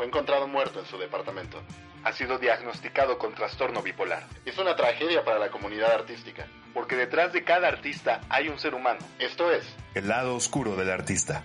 fue 0.00 0.06
encontrado 0.06 0.48
muerto 0.48 0.80
en 0.80 0.86
su 0.86 0.96
departamento. 0.96 1.62
Ha 2.04 2.12
sido 2.14 2.38
diagnosticado 2.38 3.18
con 3.18 3.34
trastorno 3.34 3.82
bipolar. 3.82 4.26
Es 4.46 4.56
una 4.56 4.74
tragedia 4.74 5.26
para 5.26 5.38
la 5.38 5.50
comunidad 5.50 5.92
artística. 5.92 6.46
Porque 6.72 6.96
detrás 6.96 7.34
de 7.34 7.44
cada 7.44 7.68
artista 7.68 8.22
hay 8.30 8.48
un 8.48 8.58
ser 8.58 8.74
humano. 8.74 9.00
Esto 9.18 9.52
es 9.52 9.62
El 9.94 10.08
lado 10.08 10.34
oscuro 10.34 10.74
del 10.74 10.90
artista. 10.90 11.44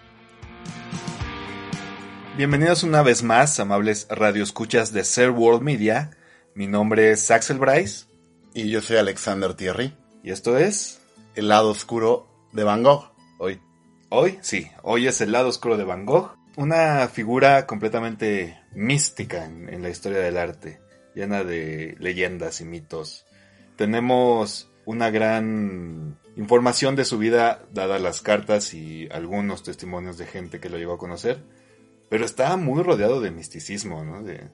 Bienvenidos 2.38 2.84
una 2.84 3.04
vez 3.04 3.23
más, 3.23 3.59
amables 3.59 4.07
radioescuchas 4.09 4.94
de 4.94 5.03
Ser 5.03 5.31
World 5.31 5.62
Media. 5.62 6.12
Mi 6.53 6.67
nombre 6.67 7.12
es 7.12 7.30
Axel 7.31 7.58
Bryce. 7.58 8.05
Y 8.53 8.70
yo 8.70 8.80
soy 8.80 8.95
Alexander 8.95 9.53
Thierry. 9.53 9.98
Y 10.23 10.31
esto 10.31 10.58
es... 10.58 11.02
El 11.35 11.49
lado 11.49 11.72
oscuro 11.72 12.30
de 12.53 12.63
Van 12.63 12.84
Gogh. 12.84 13.12
Hoy. 13.38 13.59
Hoy, 14.08 14.40
sí. 14.41 14.72
Hoy 14.81 15.08
es 15.08 15.20
el 15.20 15.34
lado 15.34 15.49
oscuro 15.49 15.76
de 15.76 15.84
Van 15.84 16.05
Gogh. 16.05 16.38
Una 16.58 17.09
figura 17.09 17.68
completamente 17.68 18.62
mística 18.73 19.44
en, 19.44 19.82
la 19.82 19.90
historia 19.90 20.20
del 20.20 20.38
arte. 20.38 20.80
Llena 21.13 21.44
de 21.44 21.96
leyendas 22.00 22.62
y 22.62 22.66
mitos. 22.66 23.26
Tenemos 23.76 24.72
una 24.86 25.10
gran 25.10 26.18
información 26.38 26.96
de 26.96 27.04
su 27.04 27.18
vida, 27.18 27.66
dadas 27.73 28.02
las 28.02 28.22
cartas 28.22 28.73
y 28.73 29.10
algunos 29.12 29.63
testimonios 29.63 30.18
de 30.18 30.27
gente 30.27 30.62
que 30.62 30.70
lo 30.70 30.77
llegó 30.77 30.94
a 30.94 30.98
conocer. 30.98 31.44
Pero 32.10 32.23
está 32.23 32.55
muy 32.55 32.84
rodeado 32.84 33.20
de 33.20 33.32
misticismo, 33.32 34.05
¿no? 34.05 34.24
De... 34.24 34.49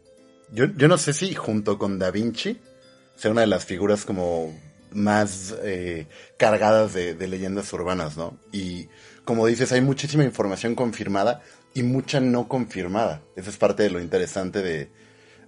Yo, 0.52 0.66
yo 0.76 0.88
no 0.88 0.98
sé 0.98 1.14
si 1.14 1.36
junto 1.36 1.78
con 1.78 2.00
Da 2.00 2.10
Vinci 2.10 2.60
sea 3.16 3.30
una 3.30 3.42
de 3.42 3.48
las 3.48 3.66
figuras 3.66 4.06
como 4.06 4.58
más 4.92 5.56
eh, 5.64 6.08
cargadas 6.38 6.94
de, 6.94 7.14
de, 7.14 7.28
leyendas 7.28 7.72
urbanas, 7.74 8.18
¿no? 8.18 8.38
Y 8.52 8.90
como 9.24 9.46
dices, 9.46 9.72
hay 9.72 9.82
muchísima 9.82 10.24
información 10.24 10.76
confirmada 10.76 11.42
y 11.74 11.84
mucha 11.84 12.20
no 12.20 12.48
confirmada. 12.48 13.22
Esa 13.36 13.50
es 13.50 13.58
parte 13.58 13.84
de 13.84 13.90
lo 13.90 14.00
interesante 14.00 14.62
de, 14.62 14.92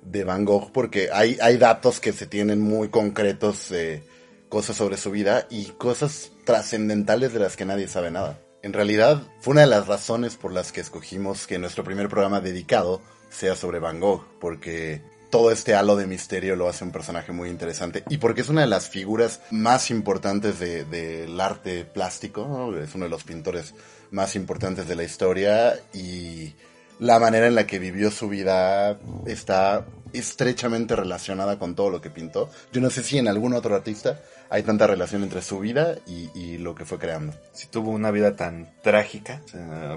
de 0.02 0.24
Van 0.24 0.46
Gogh, 0.46 0.72
porque 0.72 1.10
hay, 1.12 1.38
hay 1.42 1.58
datos 1.58 2.00
que 2.00 2.14
se 2.14 2.28
tienen 2.28 2.60
muy 2.60 2.90
concretos 2.90 3.70
de 3.70 4.04
cosas 4.50 4.78
sobre 4.78 4.98
su 4.98 5.12
vida 5.12 5.48
y 5.50 5.66
cosas 5.66 6.32
trascendentales 6.46 7.34
de 7.34 7.40
las 7.40 7.58
que 7.58 7.66
nadie 7.66 7.88
sabe 7.88 8.12
nada. 8.12 8.40
En 8.62 8.72
realidad, 8.72 9.22
fue 9.42 9.54
una 9.54 9.62
de 9.62 9.68
las 9.68 9.88
razones 9.88 10.36
por 10.38 10.54
las 10.54 10.72
que 10.72 10.82
escogimos 10.82 11.48
que 11.48 11.60
nuestro 11.60 11.84
primer 11.84 12.08
programa 12.08 12.40
dedicado 12.40 13.02
sea 13.30 13.56
sobre 13.56 13.80
Van 13.80 14.00
Gogh, 14.00 14.26
porque 14.40 15.02
todo 15.34 15.50
este 15.50 15.74
halo 15.74 15.96
de 15.96 16.06
misterio 16.06 16.56
lo 16.56 16.70
hace 16.70 16.84
un 16.84 16.92
personaje 16.92 17.32
muy 17.32 17.50
interesante 17.50 18.04
y 18.08 18.20
porque 18.20 18.42
es 18.42 18.50
una 18.50 18.62
de 18.62 18.68
las 18.68 18.88
figuras 18.88 19.42
más 19.50 19.90
importantes 19.90 20.60
del 20.60 20.92
de, 20.92 21.36
arte 21.42 21.86
plástico, 21.86 22.72
es 22.78 22.94
uno 22.94 23.06
de 23.06 23.10
los 23.10 23.24
pintores 23.24 23.74
más 24.14 24.36
importantes 24.38 24.88
de 24.88 24.96
la 24.96 25.04
historia 25.04 25.74
y 25.94 26.54
la 27.00 27.20
manera 27.20 27.48
en 27.48 27.56
la 27.56 27.68
que 27.68 27.80
vivió 27.80 28.12
su 28.12 28.30
vida 28.30 28.98
está 29.26 29.86
estrechamente 30.14 30.96
relacionada 30.96 31.60
con 31.60 31.76
todo 31.76 31.90
lo 31.90 32.00
que 32.00 32.10
pintó. 32.10 32.50
Yo 32.72 32.80
no 32.80 32.90
sé 32.90 33.04
si 33.04 33.18
en 33.18 33.28
algún 33.28 33.54
otro 33.54 33.76
artista 33.76 34.22
hay 34.50 34.64
tanta 34.64 34.88
relación 34.88 35.24
entre 35.24 35.42
su 35.42 35.60
vida 35.60 35.98
y, 36.06 36.58
lo 36.60 36.76
que 36.76 36.86
fue 36.86 37.00
creando. 37.00 37.34
Si 37.52 37.68
tuvo 37.68 37.90
una 37.90 38.12
vida 38.12 38.36
tan 38.36 38.72
trágica, 38.84 39.42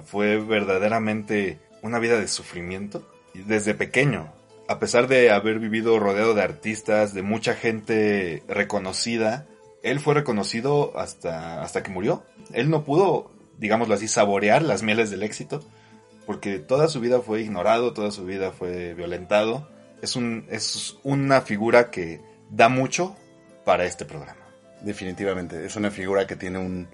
fue 0.06 0.38
verdaderamente 0.38 1.60
una 1.82 1.98
vida 1.98 2.18
de 2.18 2.26
sufrimiento 2.26 3.06
desde 3.34 3.74
pequeño 3.74 4.32
a 4.68 4.78
pesar 4.78 5.06
de 5.06 5.30
haber 5.30 5.58
vivido 5.58 5.98
rodeado 5.98 6.34
de 6.34 6.42
artistas, 6.42 7.14
de 7.14 7.22
mucha 7.22 7.54
gente 7.54 8.42
reconocida, 8.48 9.46
él 9.82 10.00
fue 10.00 10.14
reconocido 10.14 10.98
hasta, 10.98 11.62
hasta 11.62 11.82
que 11.82 11.90
murió. 11.90 12.24
Él 12.52 12.70
no 12.70 12.84
pudo, 12.84 13.30
digámoslo 13.58 13.94
así, 13.94 14.08
saborear 14.08 14.62
las 14.62 14.82
mieles 14.82 15.10
del 15.10 15.22
éxito, 15.22 15.62
porque 16.26 16.58
toda 16.58 16.88
su 16.88 17.00
vida 17.00 17.20
fue 17.20 17.42
ignorado, 17.42 17.92
toda 17.92 18.10
su 18.10 18.24
vida 18.24 18.52
fue 18.52 18.94
violentado. 18.94 19.68
Es, 20.02 20.16
un, 20.16 20.46
es 20.50 20.96
una 21.02 21.40
figura 21.40 21.90
que 21.90 22.20
da 22.50 22.68
mucho 22.68 23.16
para 23.64 23.84
este 23.84 24.04
programa. 24.04 24.40
Definitivamente, 24.82 25.64
es 25.64 25.76
una 25.76 25.90
figura 25.90 26.26
que 26.26 26.36
tiene 26.36 26.58
un, 26.58 26.88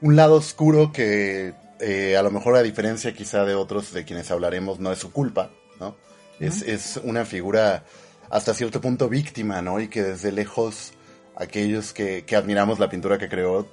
un 0.00 0.16
lado 0.16 0.34
oscuro 0.34 0.92
que 0.92 1.54
eh, 1.80 2.16
a 2.16 2.22
lo 2.22 2.30
mejor 2.30 2.56
a 2.56 2.62
diferencia 2.62 3.12
quizá 3.14 3.44
de 3.44 3.54
otros 3.54 3.92
de 3.92 4.04
quienes 4.04 4.30
hablaremos 4.30 4.78
no 4.78 4.92
es 4.92 4.98
su 4.98 5.12
culpa, 5.12 5.50
¿no? 5.80 5.96
Es, 6.40 6.62
es, 6.62 7.00
una 7.02 7.24
figura 7.24 7.84
hasta 8.28 8.54
cierto 8.54 8.80
punto 8.80 9.08
víctima, 9.08 9.62
¿no? 9.62 9.80
Y 9.80 9.88
que 9.88 10.02
desde 10.02 10.32
lejos 10.32 10.92
aquellos 11.36 11.92
que, 11.92 12.24
que, 12.24 12.36
admiramos 12.36 12.78
la 12.78 12.88
pintura 12.88 13.18
que 13.18 13.28
creó, 13.28 13.68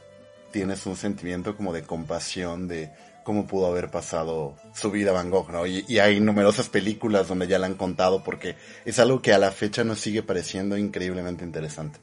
tienes 0.51 0.85
un 0.85 0.95
sentimiento 0.95 1.55
como 1.55 1.73
de 1.73 1.83
compasión 1.83 2.67
de 2.67 2.91
cómo 3.23 3.47
pudo 3.47 3.67
haber 3.67 3.89
pasado 3.89 4.55
su 4.73 4.91
vida 4.91 5.11
Van 5.11 5.29
Gogh, 5.29 5.51
¿no? 5.51 5.65
Y, 5.67 5.99
hay 5.99 6.19
numerosas 6.19 6.69
películas 6.69 7.27
donde 7.27 7.47
ya 7.47 7.59
la 7.59 7.67
han 7.67 7.75
contado 7.75 8.23
porque 8.23 8.55
es 8.85 8.99
algo 8.99 9.21
que 9.21 9.33
a 9.33 9.37
la 9.37 9.51
fecha 9.51 9.83
nos 9.83 9.99
sigue 9.99 10.23
pareciendo 10.23 10.77
increíblemente 10.77 11.43
interesante. 11.43 11.99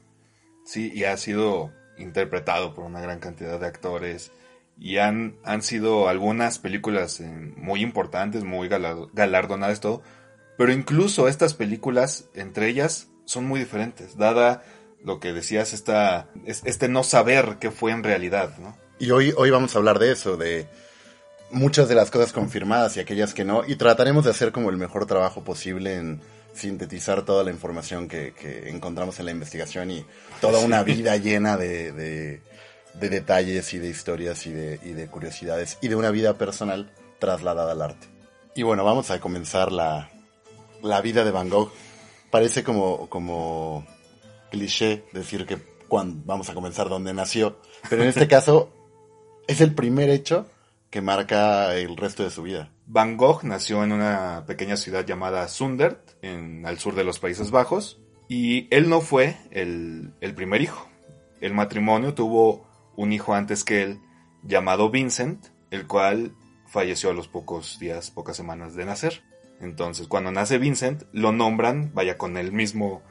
Sí, 0.65 0.91
y 0.93 1.03
ha 1.03 1.17
sido 1.17 1.71
interpretado 1.97 2.73
por 2.73 2.85
una 2.85 3.01
gran 3.01 3.19
cantidad 3.19 3.59
de 3.59 3.67
actores 3.67 4.31
y 4.77 4.97
han, 4.97 5.37
han 5.43 5.61
sido 5.61 6.07
algunas 6.07 6.59
películas 6.59 7.19
eh, 7.19 7.27
muy 7.57 7.81
importantes, 7.81 8.43
muy 8.43 8.69
galardonadas, 8.69 9.81
todo 9.81 10.01
pero 10.59 10.73
incluso 10.73 11.29
estas 11.29 11.53
películas, 11.53 12.27
entre 12.33 12.67
ellas, 12.67 13.07
son 13.23 13.45
muy 13.45 13.61
diferentes, 13.61 14.17
dada 14.17 14.61
lo 15.03 15.19
que 15.19 15.33
decías, 15.33 15.73
esta, 15.73 16.29
este 16.45 16.89
no 16.89 17.03
saber 17.03 17.57
qué 17.59 17.71
fue 17.71 17.91
en 17.91 18.03
realidad, 18.03 18.57
¿no? 18.57 18.77
Y 18.99 19.11
hoy, 19.11 19.33
hoy 19.37 19.49
vamos 19.49 19.75
a 19.75 19.79
hablar 19.79 19.97
de 19.97 20.11
eso, 20.11 20.35
de 20.35 20.67
muchas 21.51 21.87
de 21.87 21.95
las 21.95 22.11
cosas 22.11 22.33
confirmadas 22.33 22.97
y 22.97 22.99
aquellas 22.99 23.33
que 23.33 23.45
no, 23.45 23.63
y 23.65 23.75
trataremos 23.75 24.25
de 24.25 24.31
hacer 24.31 24.51
como 24.51 24.69
el 24.69 24.77
mejor 24.77 25.05
trabajo 25.05 25.43
posible 25.43 25.95
en 25.95 26.21
sintetizar 26.53 27.23
toda 27.23 27.43
la 27.43 27.51
información 27.51 28.07
que, 28.07 28.33
que 28.33 28.69
encontramos 28.69 29.19
en 29.19 29.25
la 29.25 29.31
investigación 29.31 29.91
y 29.91 30.05
toda 30.41 30.59
una 30.59 30.83
vida 30.83 31.15
llena 31.15 31.57
de, 31.57 31.91
de, 31.91 32.41
de, 32.95 33.09
detalles 33.09 33.73
y 33.73 33.79
de 33.79 33.89
historias 33.89 34.45
y 34.45 34.51
de, 34.51 34.79
y 34.83 34.91
de 34.91 35.07
curiosidades 35.07 35.77
y 35.81 35.87
de 35.87 35.95
una 35.95 36.11
vida 36.11 36.37
personal 36.37 36.91
trasladada 37.19 37.71
al 37.71 37.81
arte. 37.81 38.07
Y 38.55 38.63
bueno, 38.63 38.83
vamos 38.83 39.09
a 39.11 39.19
comenzar 39.19 39.71
la, 39.71 40.09
la 40.81 41.01
vida 41.01 41.23
de 41.23 41.31
Van 41.31 41.49
Gogh. 41.49 41.71
Parece 42.29 42.63
como, 42.63 43.09
como 43.09 43.85
cliché 44.49 45.05
decir 45.13 45.45
que 45.45 45.57
cuando 45.87 46.21
vamos 46.25 46.49
a 46.49 46.53
comenzar 46.53 46.89
donde 46.89 47.13
nació, 47.13 47.59
pero 47.89 48.03
en 48.03 48.09
este 48.09 48.27
caso 48.27 48.71
es 49.47 49.61
el 49.61 49.73
primer 49.73 50.09
hecho 50.09 50.47
que 50.89 51.01
marca 51.01 51.75
el 51.75 51.97
resto 51.97 52.23
de 52.23 52.31
su 52.31 52.43
vida. 52.43 52.71
Van 52.85 53.17
Gogh 53.17 53.43
nació 53.43 53.83
en 53.83 53.91
una 53.91 54.43
pequeña 54.47 54.77
ciudad 54.77 55.05
llamada 55.05 55.47
Sundert, 55.47 55.99
en 56.21 56.65
al 56.65 56.79
sur 56.79 56.95
de 56.95 57.03
los 57.03 57.19
Países 57.19 57.51
Bajos, 57.51 57.99
y 58.27 58.67
él 58.75 58.89
no 58.89 59.01
fue 59.01 59.37
el, 59.51 60.13
el 60.21 60.33
primer 60.33 60.61
hijo. 60.61 60.87
El 61.41 61.53
matrimonio 61.53 62.13
tuvo 62.13 62.67
un 62.95 63.13
hijo 63.13 63.33
antes 63.33 63.63
que 63.63 63.83
él, 63.83 63.99
llamado 64.43 64.89
Vincent, 64.89 65.47
el 65.71 65.87
cual 65.87 66.33
falleció 66.67 67.09
a 67.09 67.13
los 67.13 67.27
pocos 67.27 67.79
días, 67.79 68.11
pocas 68.11 68.37
semanas 68.37 68.75
de 68.75 68.85
nacer. 68.85 69.23
Entonces, 69.59 70.07
cuando 70.07 70.31
nace 70.31 70.57
Vincent, 70.57 71.03
lo 71.11 71.31
nombran, 71.31 71.91
vaya 71.93 72.17
con 72.17 72.37
el 72.37 72.51
mismo, 72.51 73.01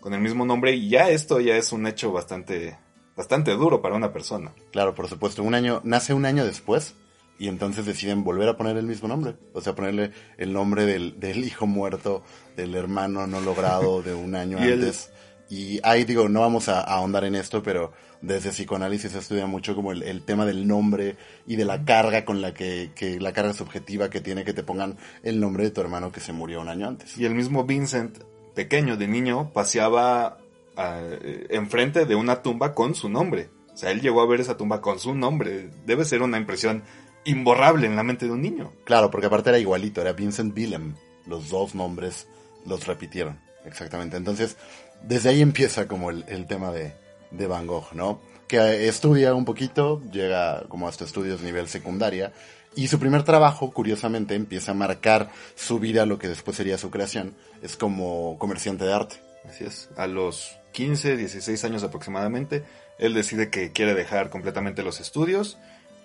con 0.00 0.14
el 0.14 0.20
mismo 0.20 0.44
nombre, 0.44 0.72
y 0.74 0.88
ya 0.88 1.10
esto 1.10 1.40
ya 1.40 1.56
es 1.56 1.72
un 1.72 1.86
hecho 1.86 2.12
bastante, 2.12 2.78
bastante 3.16 3.52
duro 3.52 3.82
para 3.82 3.94
una 3.94 4.12
persona. 4.12 4.52
Claro, 4.72 4.94
por 4.94 5.08
supuesto. 5.08 5.42
Un 5.42 5.54
año, 5.54 5.80
nace 5.84 6.14
un 6.14 6.26
año 6.26 6.44
después, 6.44 6.94
y 7.38 7.48
entonces 7.48 7.84
deciden 7.86 8.24
volver 8.24 8.48
a 8.48 8.56
poner 8.56 8.76
el 8.76 8.86
mismo 8.86 9.08
nombre. 9.08 9.36
O 9.52 9.60
sea, 9.60 9.74
ponerle 9.74 10.12
el 10.38 10.52
nombre 10.52 10.86
del, 10.86 11.20
del 11.20 11.44
hijo 11.44 11.66
muerto, 11.66 12.22
del 12.56 12.74
hermano 12.74 13.26
no 13.26 13.40
logrado 13.40 14.02
de 14.02 14.14
un 14.14 14.34
año 14.36 14.58
y 14.58 14.72
antes. 14.72 15.10
Y 15.48 15.80
ahí 15.84 16.04
digo, 16.04 16.28
no 16.28 16.40
vamos 16.40 16.68
a, 16.68 16.80
a, 16.80 16.94
ahondar 16.94 17.24
en 17.24 17.36
esto, 17.36 17.62
pero 17.62 17.92
desde 18.20 18.50
psicoanálisis 18.50 19.12
se 19.12 19.18
estudia 19.18 19.46
mucho 19.46 19.76
como 19.76 19.92
el, 19.92 20.02
el, 20.02 20.22
tema 20.22 20.44
del 20.44 20.66
nombre 20.66 21.16
y 21.46 21.54
de 21.54 21.64
la 21.64 21.84
carga 21.84 22.24
con 22.24 22.42
la 22.42 22.52
que, 22.52 22.90
que, 22.96 23.20
la 23.20 23.32
carga 23.32 23.52
subjetiva 23.52 24.10
que 24.10 24.20
tiene 24.20 24.44
que 24.44 24.52
te 24.52 24.64
pongan 24.64 24.96
el 25.22 25.38
nombre 25.38 25.62
de 25.62 25.70
tu 25.70 25.80
hermano 25.80 26.10
que 26.10 26.18
se 26.18 26.32
murió 26.32 26.60
un 26.60 26.68
año 26.68 26.88
antes. 26.88 27.16
Y 27.16 27.26
el 27.26 27.34
mismo 27.34 27.64
Vincent, 27.64 28.18
pequeño, 28.56 28.96
de 28.96 29.06
niño, 29.06 29.52
paseaba 29.52 30.38
uh, 30.76 31.16
enfrente 31.50 32.06
de 32.06 32.16
una 32.16 32.42
tumba 32.42 32.74
con 32.74 32.96
su 32.96 33.08
nombre. 33.08 33.50
O 33.72 33.76
sea, 33.76 33.92
él 33.92 34.00
llegó 34.00 34.22
a 34.22 34.26
ver 34.26 34.40
esa 34.40 34.56
tumba 34.56 34.80
con 34.80 34.98
su 34.98 35.14
nombre. 35.14 35.68
Debe 35.84 36.04
ser 36.04 36.22
una 36.22 36.38
impresión 36.38 36.82
imborrable 37.24 37.86
en 37.86 37.94
la 37.94 38.02
mente 38.02 38.24
de 38.24 38.32
un 38.32 38.40
niño. 38.40 38.72
Claro, 38.84 39.10
porque 39.10 39.26
aparte 39.26 39.50
era 39.50 39.58
igualito, 39.58 40.00
era 40.00 40.14
Vincent 40.14 40.56
Willem. 40.56 40.94
Los 41.26 41.50
dos 41.50 41.74
nombres 41.74 42.26
los 42.64 42.86
repitieron. 42.86 43.38
Exactamente. 43.66 44.16
Entonces, 44.16 44.56
desde 45.02 45.28
ahí 45.28 45.42
empieza 45.42 45.86
como 45.86 46.10
el, 46.10 46.24
el 46.28 46.46
tema 46.46 46.72
de, 46.72 46.94
de, 47.30 47.46
Van 47.46 47.66
Gogh, 47.66 47.92
¿no? 47.92 48.20
Que 48.48 48.88
estudia 48.88 49.34
un 49.34 49.44
poquito, 49.44 50.00
llega 50.10 50.64
como 50.68 50.88
hasta 50.88 51.04
estudios 51.04 51.42
nivel 51.42 51.68
secundaria, 51.68 52.32
y 52.76 52.88
su 52.88 52.98
primer 53.00 53.24
trabajo, 53.24 53.72
curiosamente, 53.72 54.34
empieza 54.34 54.70
a 54.70 54.74
marcar 54.74 55.30
su 55.56 55.78
vida, 55.80 56.06
lo 56.06 56.18
que 56.18 56.28
después 56.28 56.56
sería 56.56 56.78
su 56.78 56.90
creación, 56.90 57.34
es 57.62 57.76
como 57.76 58.38
comerciante 58.38 58.84
de 58.84 58.92
arte. 58.92 59.16
Así 59.48 59.64
es, 59.64 59.88
a 59.96 60.06
los 60.06 60.56
15, 60.72 61.16
16 61.16 61.64
años 61.64 61.82
aproximadamente, 61.82 62.64
él 62.98 63.14
decide 63.14 63.50
que 63.50 63.72
quiere 63.72 63.94
dejar 63.94 64.30
completamente 64.30 64.82
los 64.82 65.00
estudios 65.00 65.58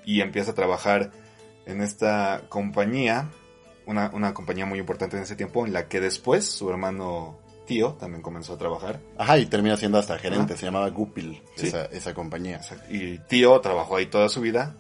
y 0.06 0.22
empieza 0.22 0.52
a 0.52 0.56
trabajar 0.56 1.12
en 1.66 1.82
esta 1.82 2.42
compañía 2.50 3.30
una, 3.86 4.10
una 4.14 4.34
compañía 4.34 4.66
muy 4.66 4.80
importante 4.80 5.18
en 5.18 5.24
ese 5.24 5.36
tiempo, 5.36 5.66
en 5.66 5.74
la 5.74 5.88
que 5.88 6.00
después 6.00 6.46
su 6.46 6.70
hermano 6.70 7.38
tío 7.66 7.94
también 7.94 8.22
comenzó 8.22 8.54
a 8.54 8.58
trabajar. 8.58 9.00
Ajá, 9.18 9.38
y 9.38 9.46
termina 9.46 9.76
siendo 9.78 9.98
hasta 9.98 10.18
gerente, 10.18 10.54
Ajá. 10.54 10.60
se 10.60 10.66
llamaba 10.66 10.90
Gupil, 10.90 11.42
Sí. 11.56 11.68
esa, 11.68 11.86
esa 11.86 12.14
compañía. 12.14 12.62
Y 12.90 13.18
tío 13.20 13.60
trabajó 13.62 13.98
ahí 13.98 14.06
toda 14.06 14.30
su 14.30 14.42
vida. 14.42 14.76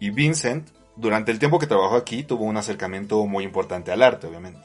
Y 0.00 0.10
Vincent, 0.10 0.68
durante 0.96 1.32
el 1.32 1.38
tiempo 1.38 1.58
que 1.58 1.66
trabajó 1.66 1.96
aquí, 1.96 2.22
tuvo 2.22 2.44
un 2.44 2.56
acercamiento 2.56 3.24
muy 3.26 3.44
importante 3.44 3.92
al 3.92 4.02
arte, 4.02 4.26
obviamente. 4.26 4.60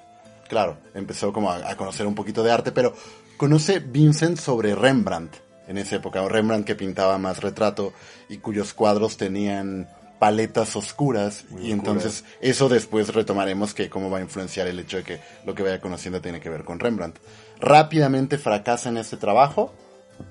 Claro, 0.48 0.78
empezó 0.94 1.32
como 1.32 1.52
a, 1.52 1.70
a 1.70 1.76
conocer 1.76 2.08
un 2.08 2.16
poquito 2.16 2.44
de 2.44 2.52
arte, 2.52 2.72
pero 2.72 2.94
conoce 3.38 3.80
Vincent 3.80 4.38
sobre 4.38 4.76
Rembrandt 4.76 5.36
en 5.70 5.78
esa 5.78 5.98
época, 5.98 6.24
o 6.24 6.28
Rembrandt 6.28 6.66
que 6.66 6.76
pintaba 6.76 7.18
más 7.20 7.42
retrato 7.42 7.94
y 8.28 8.38
cuyos 8.40 8.74
cuadros 8.74 9.18
tenían 9.18 9.88
paletas 10.18 10.76
oscuras 10.76 11.46
Muy 11.50 11.68
y 11.68 11.72
entonces 11.72 12.26
eso 12.42 12.68
después 12.68 13.14
retomaremos 13.14 13.74
que 13.74 13.90
cómo 13.90 14.10
va 14.10 14.18
a 14.18 14.22
influenciar 14.22 14.68
el 14.68 14.80
hecho 14.80 14.98
de 14.98 15.04
que 15.04 15.20
lo 15.46 15.56
que 15.56 15.64
vaya 15.64 15.80
conociendo 15.80 16.22
tiene 16.22 16.42
que 16.42 16.50
ver 16.50 16.66
con 16.66 16.80
Rembrandt. 16.80 17.20
Rápidamente 17.60 18.38
fracasa 18.38 18.90
en 18.90 18.98
este 18.98 19.16
trabajo, 19.16 19.74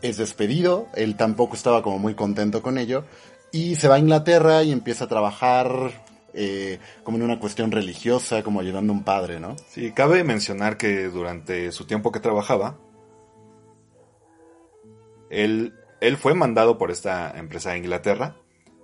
es 0.03 0.19
despedido, 0.19 0.89
él 0.95 1.17
tampoco 1.17 1.55
estaba 1.55 1.83
como 1.83 1.99
muy 1.99 2.15
contento 2.15 2.61
con 2.61 2.77
ello 2.77 3.05
y 3.53 3.77
se 3.77 3.89
va 3.89 3.97
a 3.97 3.99
Inglaterra 3.99 4.63
y 4.63 4.73
empieza 4.73 5.05
a 5.05 5.09
trabajar 5.09 5.93
eh, 6.35 6.79
como 7.03 7.17
en 7.17 7.25
una 7.25 7.41
cuestión 7.41 7.73
religiosa, 7.73 8.43
como 8.43 8.61
ayudando 8.61 8.93
a 8.93 8.97
un 8.97 9.05
padre, 9.05 9.41
¿no? 9.41 9.57
Sí, 9.69 9.93
cabe 9.93 10.25
mencionar 10.25 10.77
que 10.77 11.09
durante 11.09 11.73
su 11.73 11.87
tiempo 11.87 12.13
que 12.13 12.21
trabajaba, 12.21 12.79
él, 15.31 15.75
él 16.01 16.17
fue 16.17 16.35
mandado 16.35 16.79
por 16.79 16.91
esta 16.91 17.37
empresa 17.39 17.71
de 17.71 17.79
Inglaterra. 17.79 18.37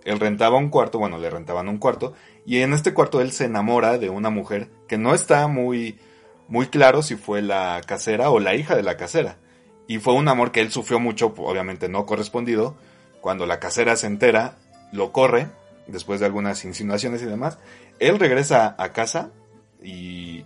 Él 0.04 0.20
rentaba 0.20 0.58
un 0.58 0.68
cuarto, 0.68 0.98
bueno, 0.98 1.18
le 1.18 1.30
rentaban 1.30 1.68
un 1.68 1.78
cuarto, 1.78 2.12
y 2.44 2.58
en 2.58 2.72
este 2.72 2.92
cuarto 2.92 3.20
él 3.20 3.32
se 3.32 3.46
enamora 3.46 3.98
de 3.98 4.10
una 4.10 4.30
mujer 4.30 4.70
que 4.86 4.98
no 4.98 5.14
está 5.14 5.46
muy, 5.46 5.98
muy 6.48 6.66
claro 6.66 7.02
si 7.02 7.16
fue 7.16 7.40
la 7.40 7.80
casera 7.86 8.30
o 8.30 8.40
la 8.40 8.54
hija 8.54 8.76
de 8.76 8.82
la 8.82 8.96
casera. 8.96 9.38
Y 9.86 9.98
fue 9.98 10.14
un 10.14 10.28
amor 10.28 10.50
que 10.50 10.60
él 10.60 10.70
sufrió 10.70 10.98
mucho, 10.98 11.34
obviamente 11.36 11.88
no 11.88 12.06
correspondido. 12.06 12.76
Cuando 13.24 13.46
la 13.46 13.58
casera 13.58 13.96
se 13.96 14.06
entera, 14.06 14.58
lo 14.92 15.10
corre, 15.10 15.46
después 15.86 16.20
de 16.20 16.26
algunas 16.26 16.62
insinuaciones 16.66 17.22
y 17.22 17.24
demás. 17.24 17.56
Él 17.98 18.18
regresa 18.18 18.74
a 18.76 18.92
casa 18.92 19.30
y 19.82 20.44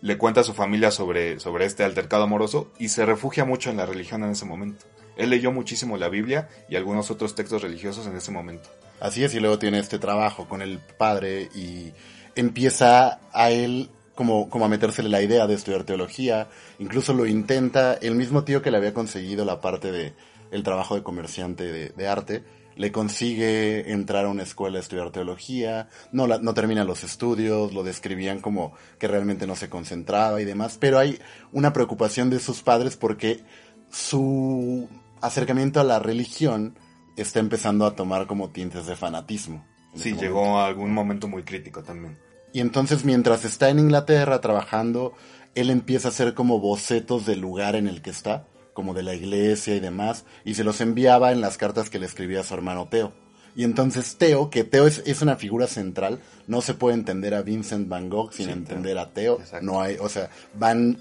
le 0.00 0.16
cuenta 0.16 0.42
a 0.42 0.44
su 0.44 0.54
familia 0.54 0.92
sobre, 0.92 1.40
sobre 1.40 1.64
este 1.64 1.82
altercado 1.82 2.22
amoroso 2.22 2.70
y 2.78 2.90
se 2.90 3.04
refugia 3.04 3.44
mucho 3.44 3.68
en 3.68 3.78
la 3.78 3.84
religión 3.84 4.22
en 4.22 4.30
ese 4.30 4.44
momento. 4.44 4.84
Él 5.16 5.30
leyó 5.30 5.50
muchísimo 5.50 5.96
la 5.96 6.08
Biblia 6.08 6.48
y 6.68 6.76
algunos 6.76 7.10
otros 7.10 7.34
textos 7.34 7.62
religiosos 7.62 8.06
en 8.06 8.14
ese 8.16 8.30
momento. 8.30 8.70
Así 9.00 9.24
es, 9.24 9.34
y 9.34 9.40
luego 9.40 9.58
tiene 9.58 9.80
este 9.80 9.98
trabajo 9.98 10.48
con 10.48 10.62
el 10.62 10.78
padre 10.78 11.48
y 11.52 11.92
empieza 12.36 13.18
a 13.32 13.50
él 13.50 13.90
como, 14.14 14.48
como 14.50 14.66
a 14.66 14.68
metérsele 14.68 15.08
la 15.08 15.20
idea 15.20 15.48
de 15.48 15.54
estudiar 15.54 15.82
teología, 15.82 16.46
incluso 16.78 17.12
lo 17.12 17.26
intenta, 17.26 17.94
el 17.94 18.14
mismo 18.14 18.44
tío 18.44 18.62
que 18.62 18.70
le 18.70 18.76
había 18.76 18.94
conseguido 18.94 19.44
la 19.44 19.60
parte 19.60 19.90
de 19.90 20.12
el 20.50 20.62
trabajo 20.62 20.94
de 20.94 21.02
comerciante 21.02 21.64
de, 21.64 21.88
de 21.90 22.08
arte, 22.08 22.44
le 22.76 22.92
consigue 22.92 23.92
entrar 23.92 24.24
a 24.24 24.28
una 24.28 24.42
escuela 24.42 24.78
a 24.78 24.80
estudiar 24.80 25.10
teología, 25.10 25.88
no, 26.12 26.26
la, 26.26 26.38
no 26.38 26.54
termina 26.54 26.84
los 26.84 27.04
estudios, 27.04 27.74
lo 27.74 27.82
describían 27.82 28.40
como 28.40 28.72
que 28.98 29.06
realmente 29.06 29.46
no 29.46 29.54
se 29.54 29.68
concentraba 29.68 30.40
y 30.40 30.44
demás, 30.44 30.78
pero 30.80 30.98
hay 30.98 31.18
una 31.52 31.72
preocupación 31.72 32.30
de 32.30 32.40
sus 32.40 32.62
padres 32.62 32.96
porque 32.96 33.44
su 33.90 34.88
acercamiento 35.20 35.80
a 35.80 35.84
la 35.84 35.98
religión 35.98 36.78
está 37.16 37.40
empezando 37.40 37.84
a 37.84 37.94
tomar 37.94 38.26
como 38.26 38.48
tintes 38.48 38.86
de 38.86 38.96
fanatismo. 38.96 39.64
Sí, 39.94 40.10
ese 40.10 40.20
llegó 40.20 40.58
a 40.58 40.66
algún 40.66 40.94
momento 40.94 41.28
muy 41.28 41.42
crítico 41.42 41.82
también. 41.82 42.18
Y 42.52 42.60
entonces 42.60 43.04
mientras 43.04 43.44
está 43.44 43.68
en 43.68 43.78
Inglaterra 43.78 44.40
trabajando, 44.40 45.12
él 45.54 45.70
empieza 45.70 46.08
a 46.08 46.10
hacer 46.12 46.34
como 46.34 46.60
bocetos 46.60 47.26
del 47.26 47.40
lugar 47.40 47.76
en 47.76 47.88
el 47.88 48.00
que 48.00 48.10
está, 48.10 48.46
como 48.80 48.94
de 48.94 49.02
la 49.02 49.12
iglesia 49.12 49.76
y 49.76 49.80
demás, 49.80 50.24
y 50.42 50.54
se 50.54 50.64
los 50.64 50.80
enviaba 50.80 51.32
en 51.32 51.42
las 51.42 51.58
cartas 51.58 51.90
que 51.90 51.98
le 51.98 52.06
escribía 52.06 52.40
a 52.40 52.44
su 52.44 52.54
hermano 52.54 52.88
Teo. 52.88 53.12
Y 53.54 53.64
entonces 53.64 54.16
Teo, 54.16 54.48
que 54.48 54.64
Teo 54.64 54.86
es, 54.86 55.02
es 55.04 55.20
una 55.20 55.36
figura 55.36 55.66
central, 55.66 56.18
no 56.46 56.62
se 56.62 56.72
puede 56.72 56.94
entender 56.94 57.34
a 57.34 57.42
Vincent 57.42 57.88
Van 57.88 58.08
Gogh 58.08 58.32
sin 58.32 58.46
Sí, 58.46 58.52
entender 58.52 58.96
a 58.96 59.10
Teo. 59.10 59.38
Exacto. 59.38 59.66
No 59.66 59.82
hay, 59.82 59.98
o 60.00 60.08
sea, 60.08 60.30
van 60.54 60.96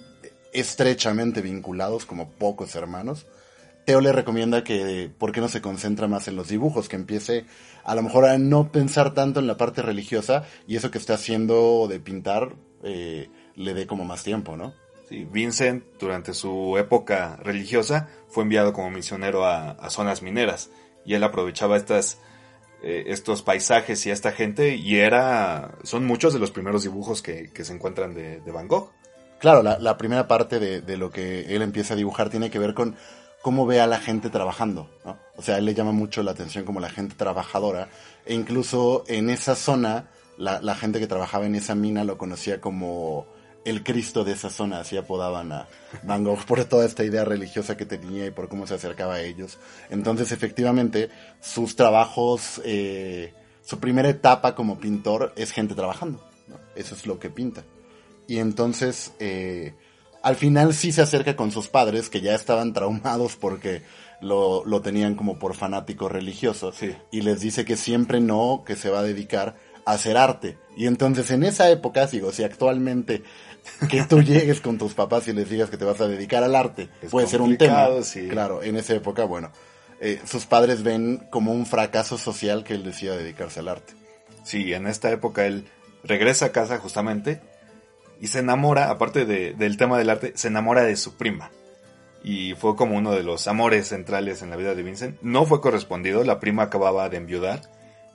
estrechamente 0.51 1.41
vinculados 1.41 2.05
como 2.05 2.31
pocos 2.31 2.75
hermanos. 2.75 3.27
Teo 3.85 4.01
le 4.01 4.11
recomienda 4.11 4.65
que 4.65 5.09
por 5.17 5.31
qué 5.31 5.39
no 5.39 5.47
se 5.47 5.61
concentra 5.61 6.09
más 6.09 6.27
en 6.27 6.35
los 6.35 6.49
dibujos, 6.49 6.89
que 6.89 6.97
empiece 6.97 7.45
a 7.85 7.95
lo 7.95 8.03
mejor 8.03 8.25
a 8.25 8.37
no 8.37 8.73
pensar 8.73 9.13
tanto 9.13 9.39
en 9.39 9.47
la 9.47 9.55
parte 9.55 9.81
religiosa 9.81 10.43
y 10.67 10.75
eso 10.75 10.91
que 10.91 10.97
está 10.97 11.13
haciendo 11.13 11.87
de 11.87 12.01
pintar 12.01 12.57
eh, 12.83 13.29
le 13.55 13.73
dé 13.73 13.87
como 13.87 14.03
más 14.03 14.23
tiempo, 14.23 14.57
¿no? 14.57 14.73
Sí, 15.09 15.25
Vincent, 15.25 15.83
durante 15.99 16.35
su 16.35 16.77
época 16.77 17.35
religiosa, 17.41 18.09
fue 18.27 18.43
enviado 18.43 18.73
como 18.73 18.91
misionero 18.91 19.43
a, 19.43 19.89
zonas 19.89 20.21
mineras 20.21 20.69
y 21.03 21.15
él 21.15 21.23
aprovechaba 21.23 21.77
estas, 21.77 22.19
eh, 22.83 23.05
estos 23.07 23.41
paisajes 23.41 24.05
y 24.05 24.11
a 24.11 24.13
esta 24.13 24.31
gente 24.31 24.75
y 24.75 24.97
era, 24.97 25.79
son 25.81 26.05
muchos 26.05 26.31
de 26.33 26.39
los 26.39 26.51
primeros 26.51 26.83
dibujos 26.83 27.23
que, 27.23 27.49
que 27.51 27.65
se 27.65 27.73
encuentran 27.73 28.13
de, 28.13 28.39
de 28.41 28.51
Van 28.51 28.67
Gogh. 28.67 28.91
Claro, 29.39 29.63
la, 29.63 29.79
la 29.79 29.97
primera 29.97 30.27
parte 30.27 30.59
de, 30.59 30.81
de 30.81 30.97
lo 30.97 31.09
que 31.09 31.55
él 31.55 31.63
empieza 31.63 31.95
a 31.95 31.97
dibujar 31.97 32.29
tiene 32.29 32.51
que 32.51 32.59
ver 32.59 32.75
con 32.75 32.95
cómo 33.41 33.65
ve 33.65 33.81
a 33.81 33.87
la 33.87 33.97
gente 33.97 34.29
trabajando, 34.29 34.91
¿no? 35.03 35.17
O 35.37 35.41
sea, 35.41 35.57
él 35.57 35.65
le 35.65 35.73
llama 35.73 35.91
mucho 35.91 36.21
la 36.21 36.31
atención 36.31 36.65
como 36.65 36.81
la 36.81 36.89
gente 36.89 37.15
trabajadora 37.15 37.89
e 38.27 38.35
incluso 38.35 39.05
en 39.07 39.31
esa 39.31 39.55
zona, 39.55 40.11
la, 40.37 40.61
la 40.61 40.75
gente 40.75 40.99
que 40.99 41.07
trabajaba 41.07 41.47
en 41.47 41.55
esa 41.55 41.73
mina 41.73 42.03
lo 42.03 42.19
conocía 42.19 42.61
como 42.61 43.25
el 43.69 43.83
Cristo 43.83 44.23
de 44.23 44.33
esa 44.33 44.49
zona, 44.49 44.79
así 44.81 44.97
apodaban 44.97 45.51
a 45.51 45.67
Van 46.03 46.23
Gogh 46.23 46.43
por 46.45 46.63
toda 46.65 46.85
esta 46.85 47.03
idea 47.03 47.23
religiosa 47.25 47.77
que 47.77 47.85
tenía 47.85 48.25
y 48.25 48.31
por 48.31 48.49
cómo 48.49 48.67
se 48.67 48.73
acercaba 48.75 49.15
a 49.15 49.21
ellos. 49.21 49.57
Entonces, 49.89 50.31
efectivamente, 50.31 51.09
sus 51.41 51.75
trabajos, 51.75 52.61
eh, 52.65 53.33
su 53.63 53.79
primera 53.79 54.09
etapa 54.09 54.55
como 54.55 54.79
pintor 54.79 55.33
es 55.35 55.51
gente 55.51 55.75
trabajando, 55.75 56.23
¿no? 56.47 56.55
Eso 56.75 56.95
es 56.95 57.05
lo 57.05 57.19
que 57.19 57.29
pinta. 57.29 57.63
Y 58.27 58.39
entonces, 58.39 59.13
eh, 59.19 59.73
al 60.21 60.35
final 60.35 60.73
sí 60.73 60.91
se 60.91 61.01
acerca 61.01 61.35
con 61.35 61.51
sus 61.51 61.67
padres, 61.67 62.09
que 62.09 62.21
ya 62.21 62.35
estaban 62.35 62.73
traumados 62.73 63.35
porque 63.35 63.81
lo, 64.21 64.65
lo 64.65 64.81
tenían 64.81 65.15
como 65.15 65.39
por 65.39 65.55
fanático 65.55 66.09
religioso, 66.09 66.71
Sí. 66.73 66.95
y 67.11 67.21
les 67.21 67.39
dice 67.39 67.63
que 67.65 67.77
siempre 67.77 68.19
no, 68.19 68.63
que 68.65 68.75
se 68.75 68.89
va 68.89 68.99
a 68.99 69.03
dedicar 69.03 69.55
a 69.85 69.93
hacer 69.93 70.17
arte. 70.17 70.57
Y 70.75 70.87
entonces 70.87 71.31
en 71.31 71.43
esa 71.43 71.69
época, 71.71 72.05
digo, 72.07 72.31
si 72.31 72.43
actualmente 72.43 73.23
que 73.89 74.03
tú 74.03 74.21
llegues 74.21 74.61
con 74.61 74.77
tus 74.77 74.93
papás 74.93 75.27
y 75.27 75.33
les 75.33 75.49
digas 75.49 75.69
que 75.69 75.77
te 75.77 75.85
vas 75.85 75.99
a 76.01 76.07
dedicar 76.07 76.43
al 76.43 76.55
arte, 76.55 76.89
Es 77.01 77.09
puede 77.11 77.27
ser 77.27 77.41
un 77.41 77.57
tema. 77.57 77.87
sí. 78.03 78.27
Claro, 78.29 78.63
en 78.63 78.75
esa 78.77 78.93
época, 78.95 79.23
bueno, 79.25 79.51
eh, 80.01 80.19
sus 80.25 80.45
padres 80.45 80.83
ven 80.83 81.27
como 81.29 81.51
un 81.51 81.65
fracaso 81.65 82.17
social 82.17 82.63
que 82.63 82.73
él 82.73 82.83
decida 82.83 83.15
dedicarse 83.17 83.59
al 83.59 83.67
arte. 83.69 83.93
Sí, 84.43 84.73
en 84.73 84.87
esta 84.87 85.11
época 85.11 85.45
él 85.45 85.65
regresa 86.03 86.45
a 86.47 86.51
casa 86.51 86.77
justamente 86.77 87.41
y 88.21 88.27
se 88.27 88.39
enamora, 88.39 88.89
aparte 88.89 89.25
de- 89.25 89.53
del 89.53 89.77
tema 89.77 89.97
del 89.97 90.09
arte, 90.09 90.31
se 90.35 90.47
enamora 90.47 90.83
de 90.83 90.95
su 90.95 91.15
prima. 91.15 91.51
Y 92.23 92.53
fue 92.55 92.75
como 92.75 92.97
uno 92.97 93.11
de 93.13 93.23
los 93.23 93.47
amores 93.47 93.87
centrales 93.87 94.41
en 94.41 94.49
la 94.49 94.57
vida 94.57 94.75
de 94.75 94.83
Vincent. 94.83 95.17
No 95.21 95.45
fue 95.45 95.61
correspondido, 95.61 96.23
la 96.25 96.39
prima 96.41 96.63
acababa 96.63 97.07
de 97.07 97.15
enviudar. 97.17 97.61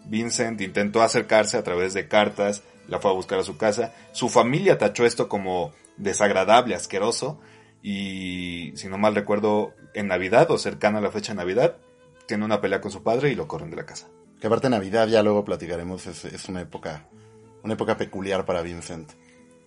Vincent 0.05 0.61
intentó 0.61 1.03
acercarse 1.03 1.57
a 1.57 1.63
través 1.63 1.95
de 1.95 2.07
cartas, 2.07 2.63
la 2.89 2.99
fue 2.99 3.11
a 3.11 3.15
buscar 3.15 3.39
a 3.39 3.45
su 3.45 3.57
casa. 3.57 3.93
Su 4.13 4.29
familia 4.29 4.79
tachó 4.79 5.05
esto 5.05 5.29
como 5.29 5.73
desagradable, 5.97 6.75
asqueroso. 6.75 7.41
Y 7.83 8.73
si 8.77 8.89
no 8.89 8.99
mal 8.99 9.15
recuerdo, 9.15 9.75
en 9.95 10.09
Navidad 10.09 10.51
o 10.51 10.59
cercana 10.59 10.99
a 10.99 11.03
la 11.03 11.11
fecha 11.11 11.33
de 11.33 11.39
Navidad, 11.39 11.77
tiene 12.27 12.45
una 12.45 12.61
pelea 12.61 12.81
con 12.81 12.91
su 12.91 13.03
padre 13.03 13.31
y 13.31 13.35
lo 13.35 13.47
corren 13.47 13.71
de 13.71 13.77
la 13.77 13.87
casa. 13.87 14.09
Que 14.41 14.47
aparte 14.47 14.69
Navidad, 14.69 15.09
ya 15.09 15.23
luego 15.23 15.45
platicaremos, 15.45 16.07
es, 16.07 16.25
es 16.25 16.49
una 16.49 16.63
época, 16.63 17.09
una 17.63 17.75
época 17.75 17.97
peculiar 17.97 18.45
para 18.45 18.63
Vincent. 18.63 19.13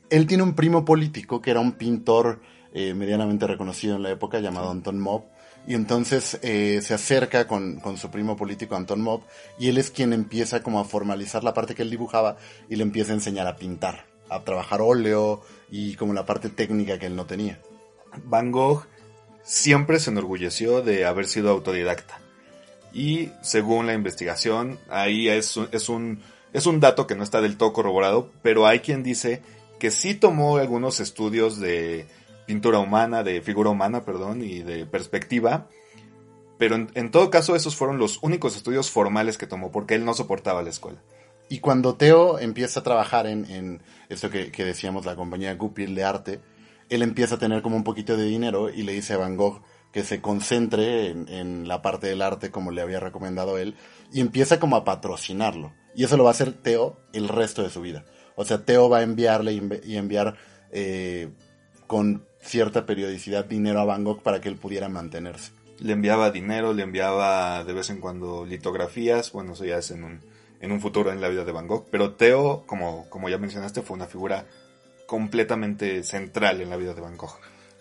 Él 0.09 0.25
tiene 0.25 0.43
un 0.43 0.55
primo 0.55 0.85
político 0.85 1.41
que 1.41 1.51
era 1.51 1.59
un 1.59 1.73
pintor 1.73 2.41
eh, 2.73 2.93
medianamente 2.93 3.47
reconocido 3.47 3.95
en 3.95 4.03
la 4.03 4.11
época 4.11 4.39
llamado 4.39 4.69
Anton 4.69 4.99
Mob. 4.99 5.23
Y 5.67 5.75
entonces 5.75 6.39
eh, 6.43 6.79
se 6.81 6.93
acerca 6.93 7.45
con, 7.45 7.81
con 7.81 7.97
su 7.97 8.09
primo 8.09 8.37
político 8.37 8.75
Anton 8.75 9.01
Mob 9.01 9.23
y 9.59 9.67
él 9.67 9.77
es 9.77 9.91
quien 9.91 10.13
empieza 10.13 10.63
como 10.63 10.79
a 10.79 10.85
formalizar 10.85 11.43
la 11.43 11.53
parte 11.53 11.75
que 11.75 11.81
él 11.81 11.91
dibujaba 11.91 12.37
y 12.69 12.77
le 12.77 12.83
empieza 12.83 13.11
a 13.11 13.15
enseñar 13.15 13.47
a 13.47 13.57
pintar, 13.57 14.05
a 14.29 14.43
trabajar 14.45 14.81
óleo 14.81 15.41
y 15.69 15.95
como 15.95 16.13
la 16.13 16.25
parte 16.25 16.49
técnica 16.49 16.97
que 16.97 17.07
él 17.07 17.17
no 17.17 17.25
tenía. 17.25 17.59
Van 18.23 18.51
Gogh 18.51 18.85
siempre 19.43 19.99
se 19.99 20.09
enorgulleció 20.09 20.81
de 20.81 21.05
haber 21.05 21.25
sido 21.25 21.49
autodidacta. 21.49 22.19
Y 22.93 23.31
según 23.41 23.87
la 23.87 23.93
investigación, 23.93 24.79
ahí 24.89 25.27
es, 25.27 25.59
es, 25.71 25.89
un, 25.89 26.21
es 26.53 26.65
un 26.65 26.79
dato 26.79 27.07
que 27.07 27.15
no 27.15 27.23
está 27.23 27.41
del 27.41 27.57
todo 27.57 27.73
corroborado, 27.73 28.31
pero 28.41 28.65
hay 28.65 28.79
quien 28.79 29.03
dice 29.03 29.41
que 29.79 29.91
sí 29.91 30.15
tomó 30.15 30.57
algunos 30.57 30.99
estudios 30.99 31.59
de 31.59 32.07
pintura 32.47 32.79
humana, 32.79 33.21
de 33.23 33.41
figura 33.41 33.69
humana, 33.69 34.03
perdón, 34.03 34.41
y 34.41 34.59
de 34.63 34.87
perspectiva. 34.87 35.67
Pero 36.57 36.75
en, 36.75 37.11
todo 37.11 37.29
caso 37.29 37.55
esos 37.55 37.75
fueron 37.75 37.99
los 37.99 38.17
únicos 38.23 38.55
estudios 38.55 38.89
formales 38.89 39.37
que 39.37 39.45
tomó 39.45 39.71
porque 39.71 39.93
él 39.93 40.05
no 40.05 40.15
soportaba 40.15 40.63
la 40.63 40.71
escuela. 40.71 41.03
Y 41.49 41.59
cuando 41.59 41.95
Teo 41.95 42.39
empieza 42.39 42.79
a 42.79 42.83
trabajar 42.83 43.27
en, 43.27 43.45
en 43.51 43.81
esto 44.09 44.29
que, 44.31 44.49
decíamos, 44.65 45.05
la 45.05 45.15
compañía 45.15 45.53
Goupil 45.53 45.93
de 45.93 46.03
arte, 46.03 46.39
él 46.89 47.03
empieza 47.03 47.35
a 47.35 47.39
tener 47.39 47.61
como 47.61 47.75
un 47.75 47.83
poquito 47.83 48.17
de 48.17 48.25
dinero 48.25 48.69
y 48.69 48.83
le 48.83 48.93
dice 48.93 49.13
a 49.13 49.17
Van 49.17 49.37
Gogh 49.37 49.61
que 49.93 50.03
se 50.03 50.19
concentre 50.21 51.07
en, 51.09 51.67
la 51.67 51.81
parte 51.81 52.07
del 52.07 52.21
arte 52.21 52.51
como 52.51 52.71
le 52.71 52.81
había 52.81 52.99
recomendado 52.99 53.57
él 53.57 53.75
y 54.11 54.19
empieza 54.19 54.59
como 54.59 54.75
a 54.75 54.83
patrocinarlo. 54.83 55.73
Y 55.95 56.03
eso 56.03 56.17
lo 56.17 56.23
va 56.23 56.31
a 56.31 56.31
hacer 56.31 56.53
Teo 56.53 56.97
el 57.13 57.27
resto 57.27 57.63
de 57.63 57.69
su 57.69 57.81
vida. 57.81 58.03
O 58.35 58.45
sea, 58.45 58.65
Teo 58.65 58.89
va 58.89 58.99
a 58.99 59.03
enviarle 59.03 59.53
y 59.53 59.59
envi- 59.59 59.81
y 59.85 59.97
enviar 59.97 60.37
eh, 60.71 61.29
con 61.87 62.27
cierta 62.47 62.85
periodicidad 62.85 63.45
dinero 63.45 63.79
a 63.81 63.85
Van 63.85 64.03
Gogh 64.03 64.21
para 64.23 64.41
que 64.41 64.49
él 64.49 64.55
pudiera 64.55 64.89
mantenerse. 64.89 65.51
Le 65.79 65.93
enviaba 65.93 66.31
dinero, 66.31 66.73
le 66.73 66.81
enviaba 66.83 67.63
de 67.63 67.73
vez 67.73 67.89
en 67.91 67.99
cuando 67.99 68.45
litografías, 68.45 69.31
bueno, 69.31 69.53
eso 69.53 69.63
ya 69.65 69.77
es 69.77 69.91
en 69.91 70.03
un, 70.03 70.21
en 70.59 70.71
un 70.71 70.81
futuro 70.81 71.11
en 71.11 71.21
la 71.21 71.27
vida 71.29 71.43
de 71.45 71.51
Van 71.51 71.67
Gogh, 71.67 71.85
pero 71.91 72.13
Teo, 72.13 72.63
como, 72.65 73.07
como 73.09 73.29
ya 73.29 73.37
mencionaste, 73.37 73.83
fue 73.83 73.95
una 73.95 74.07
figura 74.07 74.45
completamente 75.05 76.03
central 76.03 76.61
en 76.61 76.69
la 76.69 76.75
vida 76.77 76.93
de 76.93 77.01
Van 77.01 77.17
Gogh. 77.17 77.37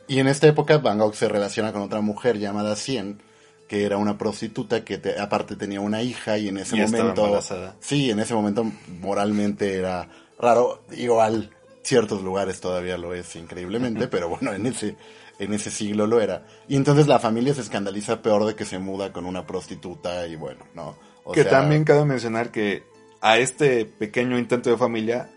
Y 0.08 0.20
en 0.20 0.28
esta 0.28 0.46
época 0.46 0.78
Van 0.78 0.98
Gogh 0.98 1.14
se 1.14 1.28
relaciona 1.28 1.72
con 1.72 1.82
otra 1.82 2.00
mujer 2.00 2.38
llamada 2.38 2.76
Cien, 2.76 3.20
que 3.68 3.84
era 3.84 3.96
una 3.96 4.16
prostituta 4.16 4.84
que 4.84 4.98
te- 4.98 5.18
aparte 5.18 5.56
tenía 5.56 5.80
una 5.80 6.02
hija 6.02 6.38
y 6.38 6.48
en 6.48 6.58
ese 6.58 6.76
Y 6.76 6.80
estaba 6.82 7.02
momento... 7.02 7.24
embarazada. 7.26 7.74
Sí, 7.80 8.10
en 8.10 8.20
ese 8.20 8.34
momento 8.34 8.64
moralmente 9.00 9.74
era 9.74 10.08
raro. 10.38 10.84
Igual 10.92 11.50
ciertos 11.86 12.22
lugares 12.22 12.60
todavía 12.60 12.98
lo 12.98 13.14
es 13.14 13.36
increíblemente, 13.36 14.08
pero 14.08 14.28
bueno, 14.28 14.52
en 14.52 14.66
ese, 14.66 14.96
en 15.38 15.54
ese 15.54 15.70
siglo 15.70 16.06
lo 16.06 16.20
era. 16.20 16.44
Y 16.68 16.76
entonces 16.76 17.06
la 17.06 17.20
familia 17.20 17.54
se 17.54 17.60
escandaliza 17.60 18.22
peor 18.22 18.44
de 18.44 18.56
que 18.56 18.64
se 18.64 18.78
muda 18.78 19.12
con 19.12 19.24
una 19.24 19.46
prostituta 19.46 20.26
y 20.26 20.34
bueno, 20.34 20.66
¿no? 20.74 20.96
O 21.24 21.32
que 21.32 21.42
sea, 21.42 21.52
también 21.52 21.84
cabe 21.84 22.04
mencionar 22.04 22.50
que 22.50 22.82
a 23.20 23.38
este 23.38 23.84
pequeño 23.84 24.38
intento 24.38 24.68
de 24.70 24.76
familia, 24.76 25.30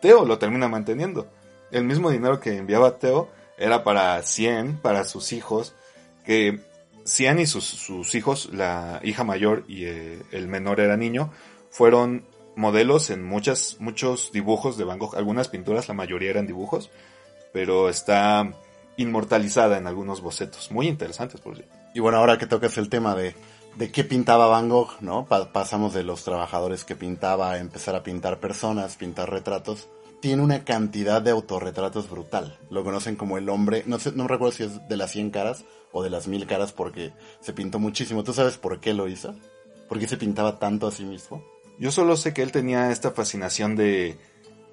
Teo 0.00 0.24
lo 0.24 0.38
termina 0.38 0.68
manteniendo. 0.68 1.28
El 1.72 1.84
mismo 1.84 2.10
dinero 2.10 2.38
que 2.38 2.56
enviaba 2.56 2.98
Teo 2.98 3.28
era 3.58 3.82
para 3.82 4.22
Cien, 4.22 4.76
para 4.76 5.04
sus 5.04 5.32
hijos, 5.32 5.74
que 6.24 6.60
Cien 7.04 7.40
y 7.40 7.46
sus, 7.46 7.64
sus 7.64 8.14
hijos, 8.14 8.50
la 8.52 9.00
hija 9.02 9.24
mayor 9.24 9.64
y 9.66 9.86
eh, 9.86 10.22
el 10.30 10.46
menor 10.46 10.80
era 10.80 10.96
niño, 10.96 11.32
fueron 11.70 12.24
modelos 12.56 13.10
en 13.10 13.24
muchas, 13.24 13.76
muchos 13.80 14.30
dibujos 14.32 14.76
de 14.76 14.84
Van 14.84 14.98
Gogh, 14.98 15.16
algunas 15.16 15.48
pinturas, 15.48 15.88
la 15.88 15.94
mayoría 15.94 16.30
eran 16.30 16.46
dibujos, 16.46 16.90
pero 17.52 17.88
está 17.88 18.52
inmortalizada 18.96 19.76
en 19.78 19.86
algunos 19.86 20.20
bocetos, 20.20 20.70
muy 20.70 20.86
interesantes 20.88 21.40
por 21.40 21.56
cierto. 21.56 21.74
Y 21.94 22.00
bueno, 22.00 22.18
ahora 22.18 22.38
que 22.38 22.46
tocas 22.46 22.76
el 22.78 22.88
tema 22.88 23.14
de, 23.14 23.34
de 23.76 23.90
qué 23.90 24.04
pintaba 24.04 24.46
Van 24.46 24.68
Gogh, 24.68 24.90
¿no? 25.00 25.24
Pa- 25.26 25.52
pasamos 25.52 25.94
de 25.94 26.04
los 26.04 26.24
trabajadores 26.24 26.84
que 26.84 26.96
pintaba 26.96 27.52
a 27.52 27.58
empezar 27.58 27.94
a 27.94 28.02
pintar 28.02 28.38
personas, 28.40 28.96
pintar 28.96 29.30
retratos. 29.30 29.88
Tiene 30.20 30.42
una 30.42 30.64
cantidad 30.64 31.20
de 31.20 31.32
autorretratos 31.32 32.08
brutal. 32.08 32.58
Lo 32.70 32.82
conocen 32.82 33.14
como 33.16 33.36
el 33.36 33.48
hombre, 33.48 33.82
no 33.86 33.98
sé, 33.98 34.12
no 34.12 34.26
recuerdo 34.26 34.52
si 34.56 34.62
es 34.64 34.88
de 34.88 34.96
las 34.96 35.10
100 35.10 35.30
caras 35.30 35.64
o 35.92 36.02
de 36.02 36.10
las 36.10 36.26
1000 36.28 36.46
caras 36.46 36.72
porque 36.72 37.12
se 37.40 37.52
pintó 37.52 37.78
muchísimo. 37.78 38.24
¿Tú 38.24 38.32
sabes 38.32 38.56
por 38.56 38.80
qué 38.80 38.94
lo 38.94 39.06
hizo? 39.06 39.34
¿Por 39.88 39.98
qué 39.98 40.08
se 40.08 40.16
pintaba 40.16 40.58
tanto 40.58 40.86
a 40.86 40.90
sí 40.92 41.04
mismo? 41.04 41.44
Yo 41.78 41.90
solo 41.90 42.16
sé 42.16 42.32
que 42.32 42.42
él 42.42 42.52
tenía 42.52 42.90
esta 42.90 43.10
fascinación 43.10 43.76
de 43.76 44.16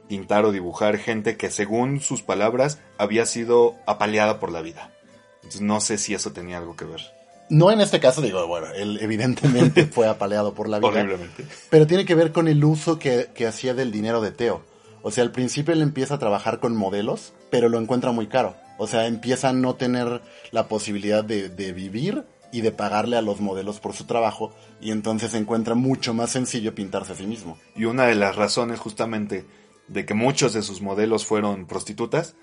pintar 0.08 0.46
o 0.46 0.51
dibujar 0.51 0.98
gente 0.98 1.38
que 1.38 1.50
según 1.50 2.01
sus 2.01 2.22
palabras 2.22 2.79
había 2.98 3.25
sido 3.25 3.75
apaleada 3.86 4.39
por 4.39 4.51
la 4.51 4.62
vida. 4.62 4.91
Entonces 5.38 5.62
no 5.62 5.81
sé 5.81 5.98
si 5.98 6.13
eso 6.13 6.31
tenía 6.31 6.58
algo 6.58 6.75
que 6.75 6.86
ver. 6.86 7.01
No 7.50 7.72
en 7.72 7.81
este 7.81 8.00
caso, 8.00 8.22
digo, 8.22 8.46
bueno, 8.48 8.67
él 8.75 9.00
evidentemente 9.01 9.86
fue 9.91 10.08
apaleado 10.08 10.53
por 10.53 10.70
la 10.70 10.79
vida. 10.79 10.89
Horriblemente. 10.89 11.46
Pero 11.70 11.88
tiene 11.88 12.05
que 12.05 12.15
ver 12.15 12.31
con 12.31 12.48
el 12.48 12.63
uso 12.63 13.00
que, 13.00 13.29
que 13.34 13.48
hacía 13.48 13.74
del 13.74 13.91
dinero 13.91 14.22
de 14.22 14.31
Teo. 14.31 14.63
O 15.01 15.12
sea, 15.12 15.24
al 15.24 15.31
principio 15.31 15.74
él 15.74 15.81
empieza 15.81 16.15
a 16.15 16.20
trabajar 16.20 16.60
con 16.60 16.75
modelos, 16.75 17.34
pero 17.50 17.67
lo 17.70 17.79
encuentra 17.79 18.12
muy 18.12 18.27
caro. 18.27 18.55
O 18.77 18.88
sea, 18.88 19.08
empieza 19.08 19.50
a 19.50 19.53
no 19.53 19.75
tener 19.75 20.22
la 20.51 20.67
posibilidad 20.67 21.24
de, 21.24 21.50
de 21.50 21.74
vivir 21.74 22.24
y 22.51 22.62
de 22.62 22.72
pagarle 22.72 23.17
a 23.17 23.22
los 23.22 23.39
modelos 23.41 23.79
por 23.79 23.93
su 23.93 24.05
trabajo. 24.05 24.53
Y 24.81 24.91
entonces 24.91 25.34
encuentra 25.34 25.75
mucho 25.75 26.13
más 26.13 26.31
sencillo 26.31 26.75
pintarse 26.75 27.13
a 27.13 27.15
sí 27.15 27.27
mismo. 27.27 27.58
Y 27.75 27.86
una 27.86 28.05
de 28.05 28.15
las 28.15 28.36
razones 28.36 28.79
justamente 28.79 29.46
de 29.88 30.05
que 30.05 30.13
muchos 30.13 30.53
de 30.53 30.62
sus 30.62 30.81
modelos 30.81 31.25
fueron 31.25 31.65
prostitutas 31.65 32.36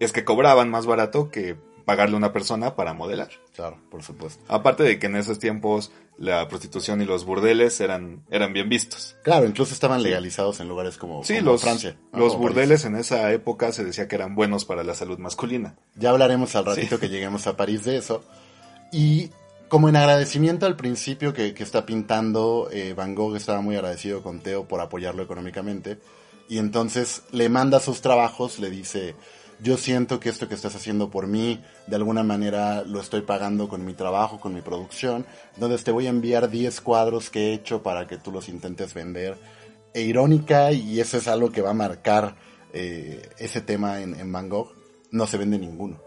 es 0.00 0.12
que 0.12 0.24
cobraban 0.24 0.70
más 0.70 0.86
barato 0.86 1.30
que 1.30 1.56
pagarle 1.84 2.14
a 2.14 2.18
una 2.18 2.32
persona 2.32 2.76
para 2.76 2.94
modelar. 2.94 3.28
Claro, 3.54 3.78
por 3.90 4.02
supuesto. 4.02 4.42
Aparte 4.48 4.82
de 4.84 4.98
que 4.98 5.06
en 5.06 5.16
esos 5.16 5.38
tiempos 5.38 5.92
la 6.16 6.48
prostitución 6.48 7.02
y 7.02 7.04
los 7.04 7.26
burdeles 7.26 7.78
eran, 7.80 8.24
eran 8.30 8.54
bien 8.54 8.70
vistos. 8.70 9.16
Claro, 9.22 9.44
incluso 9.46 9.74
estaban 9.74 10.02
legalizados 10.02 10.60
en 10.60 10.68
lugares 10.68 10.96
como, 10.96 11.22
Sí, 11.24 11.36
como 11.40 11.50
los, 11.52 11.60
Francia. 11.62 11.96
¿no? 12.12 12.20
los 12.20 12.32
Como 12.32 12.44
París. 12.44 12.54
burdeles 12.56 12.84
en 12.86 12.96
esa 12.96 13.30
época 13.32 13.70
se 13.72 13.84
decía 13.84 14.08
que 14.08 14.14
eran 14.14 14.34
buenos 14.34 14.64
para 14.64 14.82
la 14.82 14.94
salud 14.94 15.18
masculina. 15.18 15.76
Ya 15.94 16.08
hablaremos 16.10 16.56
al 16.56 16.64
ratito 16.64 16.96
Sí. 16.96 17.00
que 17.02 17.08
lleguemos 17.10 17.46
a 17.46 17.56
París 17.56 17.84
de 17.84 17.98
eso. 17.98 18.24
Y 18.90 19.30
como 19.68 19.88
en 19.88 19.96
agradecimiento 19.96 20.66
al 20.66 20.76
principio 20.76 21.32
que, 21.32 21.54
está 21.58 21.86
pintando, 21.86 22.68
eh, 22.70 22.94
Van 22.94 23.14
Gogh 23.14 23.36
estaba 23.36 23.60
muy 23.60 23.76
agradecido 23.76 24.22
con 24.22 24.40
Teo 24.40 24.68
por 24.68 24.80
apoyarlo 24.80 25.22
económicamente. 25.22 25.98
Y 26.48 26.58
entonces 26.58 27.22
le 27.32 27.48
manda 27.48 27.80
sus 27.80 28.02
trabajos, 28.02 28.58
le 28.58 28.70
dice, 28.70 29.14
yo 29.60 29.78
siento 29.78 30.20
que 30.20 30.28
esto 30.28 30.48
que 30.48 30.54
estás 30.54 30.76
haciendo 30.76 31.10
por 31.10 31.26
mí, 31.26 31.62
de 31.86 31.96
alguna 31.96 32.22
manera 32.22 32.82
lo 32.82 33.00
estoy 33.00 33.22
pagando 33.22 33.68
con 33.68 33.84
mi 33.84 33.94
trabajo, 33.94 34.38
con 34.38 34.54
mi 34.54 34.60
producción. 34.60 35.26
Entonces 35.54 35.84
te 35.84 35.90
voy 35.90 36.06
a 36.06 36.10
enviar 36.10 36.50
10 36.50 36.80
cuadros 36.82 37.30
que 37.30 37.48
he 37.48 37.54
hecho 37.54 37.82
para 37.82 38.06
que 38.06 38.18
tú 38.18 38.30
los 38.30 38.48
intentes 38.48 38.92
vender. 38.92 39.38
E 39.94 40.02
irónica, 40.02 40.72
y 40.72 41.00
eso 41.00 41.16
es 41.16 41.28
algo 41.28 41.50
que 41.50 41.62
va 41.62 41.70
a 41.70 41.74
marcar 41.74 42.36
eh, 42.72 43.30
ese 43.38 43.60
tema 43.60 44.00
en, 44.00 44.32
Van 44.32 44.48
Gogh, 44.48 44.72
no 45.12 45.26
se 45.26 45.38
vende 45.38 45.58
ninguno. 45.58 46.00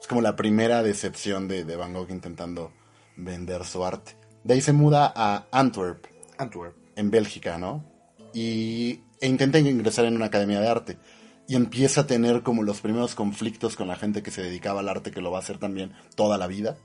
Es 0.00 0.06
como 0.06 0.22
la 0.22 0.36
primera 0.36 0.82
decepción 0.82 1.48
de, 1.48 1.64
de 1.64 1.76
Van 1.76 1.92
Gogh 1.92 2.10
intentando 2.10 2.70
vender 3.16 3.64
su 3.64 3.84
arte. 3.84 4.16
De 4.42 4.54
ahí 4.54 4.60
se 4.60 4.72
muda 4.72 5.12
a 5.14 5.46
Antwerp, 5.50 6.06
Antwerp. 6.38 6.76
en 6.96 7.10
Bélgica, 7.10 7.58
¿no? 7.58 7.84
Y 8.32 9.00
e 9.20 9.28
intenta 9.28 9.58
ingresar 9.58 10.04
en 10.04 10.16
una 10.16 10.26
academia 10.26 10.60
de 10.60 10.68
arte. 10.68 10.98
Y 11.46 11.56
empieza 11.56 12.02
a 12.02 12.06
tener 12.06 12.42
como 12.42 12.62
los 12.62 12.80
primeros 12.80 13.14
conflictos 13.14 13.76
con 13.76 13.88
la 13.88 13.96
gente 13.96 14.22
que 14.22 14.30
se 14.30 14.42
dedicaba 14.42 14.80
al 14.80 14.88
arte, 14.88 15.10
que 15.10 15.20
lo 15.20 15.30
va 15.30 15.38
a 15.38 15.40
hacer 15.42 15.58
también 15.58 15.92
toda 16.14 16.38
la 16.38 16.46
vida. 16.46 16.76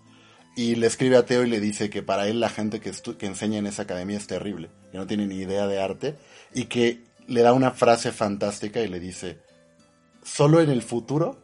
Y 0.56 0.76
le 0.76 0.88
escribe 0.88 1.18
a 1.18 1.26
Teo 1.26 1.44
y 1.44 1.50
le 1.50 1.60
dice 1.60 1.90
que 1.90 2.02
para 2.02 2.28
él 2.28 2.40
la 2.40 2.50
gente 2.50 2.80
que, 2.80 2.92
que 3.18 3.26
enseña 3.26 3.60
en 3.60 3.68
esa 3.68 3.84
academia 3.84 4.18
es 4.18 4.28
terrible, 4.28 4.70
que 4.92 4.98
no 4.98 5.08
tiene 5.08 5.28
ni 5.28 5.36
idea 5.36 5.68
de 5.68 5.82
arte, 5.82 6.16
y 6.54 6.66
que 6.66 7.04
le 7.28 7.42
da 7.42 7.54
una 7.54 7.72
frase 7.72 8.12
fantástica 8.12 8.82
y 8.82 8.88
le 8.88 9.00
dice, 9.00 9.40
solo 10.24 10.62
en 10.62 10.70
el 10.70 10.82
futuro 10.82 11.42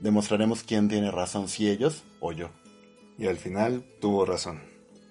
demostraremos 0.00 0.62
quién 0.62 0.88
tiene 0.88 1.10
razón, 1.10 1.48
si 1.48 1.68
ellos 1.68 2.04
o 2.20 2.32
yo. 2.32 2.50
Y 3.18 3.26
al 3.26 3.36
final 3.36 3.84
tuvo 4.00 4.24
razón. 4.26 4.62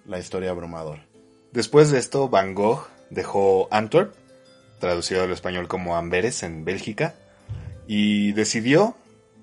La 0.05 0.19
historia 0.19 0.51
abrumadora. 0.51 1.05
Después 1.51 1.89
de 1.89 1.99
esto, 1.99 2.29
Van 2.29 2.53
Gogh 2.53 2.87
dejó 3.09 3.67
Antwerp, 3.71 4.13
traducido 4.79 5.23
al 5.23 5.31
español 5.31 5.67
como 5.67 5.95
Amberes 5.95 6.43
en 6.43 6.65
Bélgica, 6.65 7.15
y 7.87 8.33
decidió, 8.33 8.95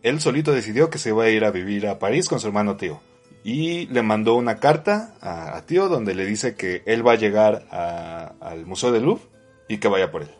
él 0.03 0.21
solito 0.21 0.53
decidió 0.53 0.91
que 0.91 0.99
se 0.99 1.11
iba 1.11 1.25
a 1.25 1.31
ir 1.31 1.45
a 1.45 1.51
vivir 1.51 1.87
a 1.87 1.99
París 1.99 2.29
con 2.29 2.41
su 2.41 2.49
hermano 2.49 2.77
tío. 2.77 3.01
Y 3.45 3.87
le 3.87 4.03
mandó 4.03 4.35
una 4.35 4.59
carta 4.61 5.15
a, 5.21 5.61
tío 5.63 5.89
donde 5.89 6.15
le 6.15 6.25
dice 6.25 6.55
que 6.55 6.83
él 6.87 7.07
va 7.07 7.13
a 7.13 7.17
llegar 7.17 7.67
al 7.71 8.67
Museo 8.67 8.93
del 8.93 9.05
Louvre 9.05 9.25
y 9.69 9.79
que 9.79 9.89
vaya 9.89 10.13
por 10.13 10.23
él. 10.23 10.31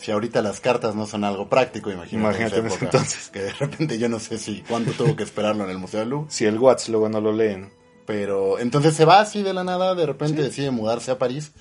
Si 0.00 0.10
ahorita 0.10 0.40
las 0.40 0.60
cartas 0.60 0.94
no 0.94 1.06
son 1.06 1.24
algo 1.24 1.50
práctico, 1.50 1.90
imagínate, 1.90 2.38
Imagínate 2.38 2.56
en 2.60 2.66
ese 2.66 2.74
época, 2.76 2.84
entonces. 2.86 3.28
Que 3.28 3.40
de 3.40 3.52
repente 3.52 3.98
yo 3.98 4.08
no 4.08 4.18
sé 4.18 4.38
si 4.38 4.62
cuánto 4.62 4.92
tuvo 4.92 5.14
que 5.14 5.24
esperarlo 5.24 5.64
en 5.64 5.70
el 5.70 5.76
Museo 5.76 6.00
del 6.00 6.08
Louvre. 6.08 6.30
Si 6.30 6.46
el 6.46 6.58
Watts 6.58 6.88
luego 6.88 7.10
no 7.10 7.20
lo 7.20 7.32
leen, 7.32 7.70
Pero 8.06 8.58
entonces 8.58 8.94
se 8.94 9.04
va 9.04 9.20
así 9.20 9.42
de 9.42 9.52
la 9.52 9.62
nada, 9.62 9.94
de 9.94 10.06
repente 10.06 10.42
decide 10.42 10.70
mudarse 10.70 11.10
a 11.10 11.18
París. 11.18 11.52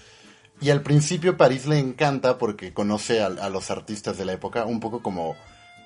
Y 0.62 0.69
al 0.69 0.84
principio 0.84 1.36
París 1.36 1.67
le 1.67 1.79
encanta 1.79 2.38
porque 2.38 2.74
conoce 2.74 3.22
a, 3.22 3.25
a 3.25 3.50
los 3.50 3.72
artistas 3.72 4.17
de 4.17 4.24
la 4.24 4.34
época, 4.34 4.63
un 4.63 4.79
poco 4.79 5.01
como, 5.03 5.36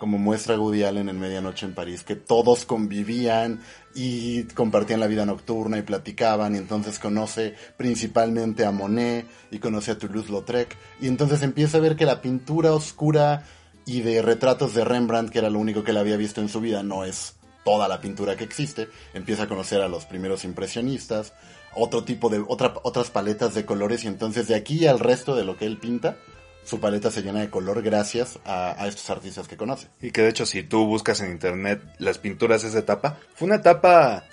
como 0.04 0.18
muestra 0.18 0.60
Woody 0.60 0.84
Allen 0.84 1.08
en 1.08 1.18
Medianoche 1.18 1.66
en 1.66 1.74
París, 1.74 2.04
que 2.04 2.18
todos 2.18 2.66
convivían 2.66 3.62
y 3.96 4.44
compartían 4.48 5.00
la 5.00 5.08
vida 5.08 5.26
nocturna 5.26 5.78
y 5.78 5.84
platicaban, 5.84 6.56
y 6.56 6.58
entonces 6.58 7.00
conoce 7.00 7.56
principalmente 7.78 8.66
a 8.66 8.72
Monet 8.72 9.26
y 9.50 9.60
conoce 9.60 9.92
a 9.92 9.98
Toulouse-Lautrec, 9.98 10.76
y 11.00 11.08
entonces 11.08 11.42
empieza 11.42 11.78
a 11.78 11.80
ver 11.80 11.96
que 11.96 12.06
la 12.06 12.22
pintura 12.22 12.74
oscura 12.74 13.46
y 13.86 14.02
de 14.02 14.22
retratos 14.22 14.74
de 14.74 14.84
Rembrandt, 14.84 15.32
que 15.32 15.40
era 15.40 15.50
lo 15.50 15.60
único 15.60 15.86
que 15.86 15.92
él 15.92 15.98
había 15.98 16.18
visto 16.18 16.42
en 16.42 16.50
su 16.50 16.60
vida, 16.60 16.84
no 16.84 17.06
es 17.06 17.38
toda 17.64 17.88
la 17.88 18.02
pintura 18.02 18.36
que 18.36 18.44
existe, 18.44 18.90
empieza 19.14 19.44
a 19.44 19.48
conocer 19.48 19.80
a 19.80 19.88
los 19.88 20.04
primeros 20.04 20.44
impresionistas, 20.44 21.32
otro 21.74 22.04
tipo 22.04 22.28
de, 22.28 22.44
otra, 22.46 22.74
otras 22.84 23.10
paletas 23.10 23.54
de 23.54 23.66
colores, 23.66 24.04
y 24.04 24.08
entonces 24.08 24.50
de 24.50 24.56
aquí 24.56 24.86
al 24.86 25.00
resto 25.00 25.34
de 25.34 25.46
lo 25.46 25.56
que 25.56 25.66
él 25.66 25.78
pinta, 25.78 26.18
su 26.64 26.80
paleta 26.80 27.12
se 27.12 27.22
llena 27.22 27.42
de 27.42 27.50
color 27.50 27.82
gracias 27.82 28.40
a, 28.46 28.88
estos 28.88 29.10
artistas 29.10 29.48
que 29.48 29.58
conoce. 29.58 29.88
Y 30.02 30.12
que 30.12 30.22
de 30.22 30.30
hecho 30.30 30.46
si 30.46 30.64
tú 30.64 30.86
buscas 30.86 31.22
en 31.22 31.32
internet 31.32 31.82
las 32.00 32.18
pinturas 32.18 32.62
de 32.62 32.70
esa 32.70 32.80
etapa, 32.80 33.18
fue 33.36 33.48
una 33.48 33.56
etapa 33.58 34.26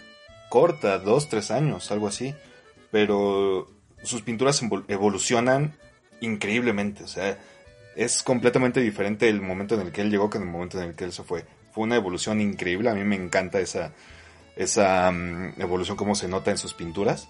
corta, 0.48 0.98
dos, 0.98 1.28
tres 1.28 1.50
años, 1.50 1.90
algo 1.90 2.08
así. 2.08 2.34
Pero 2.90 3.70
sus 4.02 4.22
pinturas 4.22 4.62
evol- 4.62 4.84
evolucionan 4.88 5.74
increíblemente. 6.20 7.04
O 7.04 7.08
sea, 7.08 7.38
es 7.96 8.22
completamente 8.22 8.80
diferente 8.80 9.28
el 9.28 9.40
momento 9.40 9.74
en 9.74 9.82
el 9.82 9.92
que 9.92 10.02
él 10.02 10.10
llegó 10.10 10.30
que 10.30 10.38
el 10.38 10.44
momento 10.44 10.80
en 10.80 10.90
el 10.90 10.96
que 10.96 11.04
él 11.04 11.12
se 11.12 11.22
fue. 11.22 11.44
Fue 11.72 11.84
una 11.84 11.96
evolución 11.96 12.40
increíble. 12.40 12.90
A 12.90 12.94
mí 12.94 13.04
me 13.04 13.16
encanta 13.16 13.60
esa, 13.60 13.92
esa 14.56 15.10
mm, 15.10 15.60
evolución 15.60 15.96
como 15.96 16.14
se 16.14 16.28
nota 16.28 16.50
en 16.50 16.58
sus 16.58 16.74
pinturas. 16.74 17.28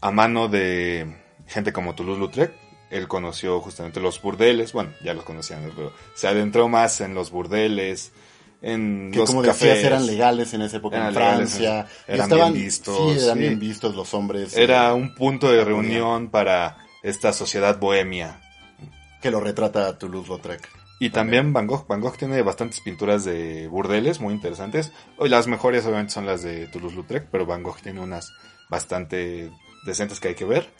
A 0.00 0.10
mano 0.10 0.48
de 0.48 1.06
gente 1.46 1.72
como 1.72 1.94
Toulouse-Lautrec, 1.94 2.52
él 2.90 3.08
conoció 3.08 3.60
justamente 3.60 4.00
los 4.00 4.20
burdeles, 4.22 4.72
bueno, 4.72 4.90
ya 5.02 5.14
los 5.14 5.24
conocían, 5.24 5.66
¿no? 5.66 5.72
pero 5.74 5.92
se 6.14 6.28
adentró 6.28 6.68
más 6.68 7.00
en 7.00 7.14
los 7.14 7.30
burdeles, 7.30 8.12
en 8.62 9.10
Que 9.12 9.18
los 9.18 9.30
como 9.30 9.42
cafés. 9.42 9.60
decías, 9.70 9.84
eran 9.84 10.06
legales 10.06 10.54
en 10.54 10.62
esa 10.62 10.78
época 10.78 11.08
en 11.08 11.14
Francia. 11.14 11.86
eran 12.06 12.24
estaban, 12.24 12.52
bien 12.52 12.64
vistos, 12.64 12.96
Sí, 12.96 13.24
eran 13.24 13.34
sí. 13.34 13.40
bien 13.40 13.58
vistos 13.58 13.94
los 13.94 14.14
hombres. 14.14 14.56
Era 14.56 14.90
eh, 14.90 14.92
un 14.94 15.14
punto 15.14 15.50
de 15.50 15.64
reunión 15.64 16.28
para 16.30 16.78
esta 17.02 17.32
sociedad 17.32 17.78
bohemia. 17.78 18.40
Que 19.20 19.30
lo 19.30 19.40
retrata 19.40 19.98
Toulouse-Lautrec. 19.98 20.68
Y 20.98 21.10
también 21.10 21.52
Van 21.52 21.66
Gogh. 21.66 21.86
Van 21.86 22.00
Gogh 22.00 22.16
tiene 22.16 22.40
bastantes 22.42 22.80
pinturas 22.80 23.24
de 23.24 23.66
burdeles 23.68 24.20
muy 24.20 24.32
interesantes. 24.32 24.92
Hoy 25.18 25.28
las 25.28 25.46
mejores 25.46 25.84
obviamente 25.84 26.14
son 26.14 26.24
las 26.24 26.42
de 26.42 26.66
Toulouse-Lautrec, 26.68 27.26
pero 27.30 27.44
Van 27.44 27.62
Gogh 27.62 27.80
tiene 27.82 28.00
unas 28.00 28.32
bastante 28.70 29.50
decentes 29.84 30.18
que 30.20 30.28
hay 30.28 30.34
que 30.34 30.44
ver. 30.46 30.70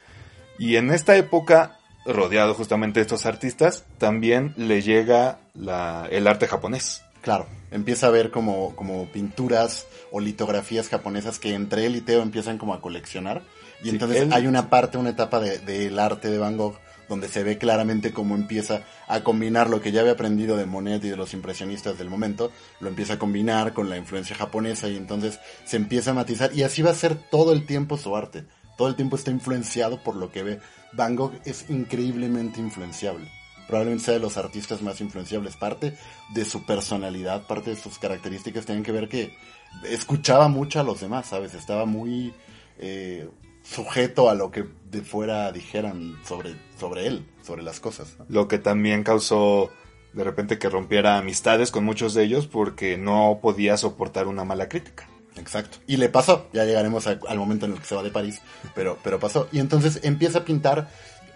Y 0.59 0.77
en 0.77 0.91
esta 0.91 1.17
época, 1.17 1.79
rodeado 2.07 2.55
justamente 2.55 3.01
de 3.01 3.03
estos 3.03 3.27
artistas, 3.27 3.85
también 3.99 4.55
le 4.57 4.83
llega 4.83 5.39
la- 5.55 6.07
el 6.11 6.27
arte 6.27 6.47
japonés. 6.47 7.03
Claro, 7.23 7.47
empieza 7.73 8.07
a 8.07 8.11
ver 8.11 8.31
como, 8.31 8.77
como 8.77 9.07
pinturas 9.07 9.87
o 10.13 10.21
litografías 10.21 10.89
japonesas 10.89 11.39
que 11.41 11.55
entre 11.55 11.87
él 11.87 11.97
y 11.97 12.01
Teo 12.01 12.23
empiezan 12.23 12.57
como 12.59 12.73
a 12.75 12.81
coleccionar. 12.81 13.43
Y 13.81 13.85
Sí, 13.85 13.91
entonces 13.91 14.23
él- 14.23 14.33
hay 14.33 14.47
una 14.47 14.71
parte, 14.71 14.97
una 14.99 15.11
etapa 15.11 15.41
de- 15.41 15.59
del 15.59 15.99
arte 15.99 16.31
de 16.31 16.39
Van 16.39 16.57
Gogh 16.57 16.77
donde 17.09 17.29
se 17.29 17.45
ve 17.45 17.57
claramente 17.57 18.13
cómo 18.13 18.35
empieza 18.35 18.83
a 19.07 19.21
combinar 19.23 19.71
lo 19.71 19.81
que 19.81 19.93
ya 19.93 20.01
había 20.01 20.15
aprendido 20.15 20.57
de 20.57 20.67
Monet 20.67 21.05
y 21.05 21.09
de 21.09 21.17
los 21.17 21.35
impresionistas 21.35 21.99
del 21.99 22.11
momento, 22.11 22.51
lo 22.81 22.89
empieza 22.89 23.13
a 23.15 23.19
combinar 23.19 23.75
con 23.75 23.89
la 23.89 23.97
influencia 23.97 24.35
japonesa 24.35 24.89
y 24.89 24.97
entonces 24.97 25.39
se 25.65 25.77
empieza 25.77 26.11
a 26.11 26.15
matizar 26.15 26.53
y 26.53 26.65
así 26.65 26.83
va 26.83 26.91
a 26.91 26.95
ser 26.95 27.15
todo 27.15 27.53
el 27.53 27.65
tiempo 27.65 27.97
su 27.97 28.17
arte. 28.17 28.45
Todo 28.77 28.89
el 28.89 28.97
tiempo 28.97 29.17
está 29.17 29.31
influenciado 29.31 30.03
por 30.03 30.17
lo 30.17 30.31
que 30.31 30.43
ve. 30.43 30.61
Van 30.93 31.17
Gogh 31.17 31.33
es 31.45 31.69
increíblemente 31.71 32.61
influenciable 32.61 33.29
probablemente 33.67 34.05
sea 34.05 34.15
de 34.15 34.21
los 34.21 34.37
artistas 34.37 34.83
más 34.83 35.01
influenciables. 35.01 35.57
Parte 35.57 35.97
de 36.33 36.45
su 36.45 36.65
personalidad, 36.65 37.47
parte 37.47 37.71
de 37.71 37.77
sus 37.77 37.99
características 37.99 38.65
tienen 38.65 38.85
que 38.85 38.93
ver 38.93 39.09
que 39.09 39.37
escuchaba 39.85 40.49
mucho 40.49 40.81
a 40.81 40.85
los 40.85 41.01
demás, 41.01 41.27
¿sabes? 41.27 41.55
Estaba 41.55 41.85
muy 41.85 42.33
eh, 42.79 43.29
sujeto 43.63 44.31
a 44.31 44.35
lo 44.35 44.51
que 44.51 44.65
de 44.91 45.03
fuera 45.03 45.51
dijeran 45.53 46.17
sobre, 46.25 46.55
sobre 46.79 47.07
él, 47.07 47.27
sobre 47.43 47.63
las 47.63 47.81
cosas. 47.81 48.17
Lo 48.29 48.49
que 48.49 48.59
también 48.59 49.03
causó 49.03 49.71
de 50.13 50.25
repente 50.25 50.59
que 50.59 50.71
rompiera 50.71 51.19
amistades 51.19 51.71
con 51.71 51.85
muchos 51.85 52.15
de 52.15 52.25
ellos 52.25 52.47
porque 52.47 52.97
no 52.97 53.41
podía 53.43 53.77
soportar 53.77 54.29
una 54.29 54.45
mala 54.45 54.69
crítica. 54.69 55.09
Exacto. 55.37 55.79
Y 55.87 55.97
le 55.99 56.09
pasó, 56.09 56.49
ya 56.53 56.65
llegaremos 56.65 57.07
a- 57.07 57.19
al 57.29 57.39
momento 57.39 57.67
en 57.67 57.73
el 57.73 57.79
que 57.79 57.85
se 57.87 57.95
va 57.95 58.03
de 58.03 58.11
París, 58.11 58.41
pero, 58.75 58.99
pero 59.05 59.19
pasó. 59.21 59.49
Y 59.53 59.59
entonces 59.59 60.01
empieza 60.03 60.39
a 60.39 60.45
pintar 60.45 60.89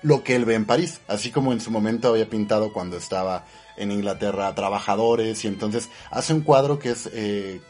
lo 0.02 0.25
que 0.25 0.35
él 0.37 0.45
ve 0.47 0.54
en 0.54 0.64
París, 0.64 1.00
así 1.09 1.30
como 1.30 1.52
en 1.52 1.61
su 1.61 1.71
momento 1.71 2.09
había 2.09 2.28
pintado 2.28 2.73
cuando 2.73 2.97
estaba 2.97 3.45
en 3.76 3.92
Inglaterra 3.92 4.54
trabajadores, 4.54 5.45
y 5.45 5.49
entonces 5.49 5.90
hace 6.11 6.33
un 6.33 6.40
cuadro 6.40 6.78
que 6.78 6.90
es 6.90 7.11
eh, 7.12 7.61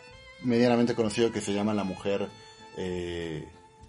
medianamente 0.42 0.94
conocido 0.94 1.32
que 1.32 1.40
se 1.40 1.52
llama 1.52 1.74
La 1.74 1.84
mujer, 1.84 2.28
eh, 2.76 3.46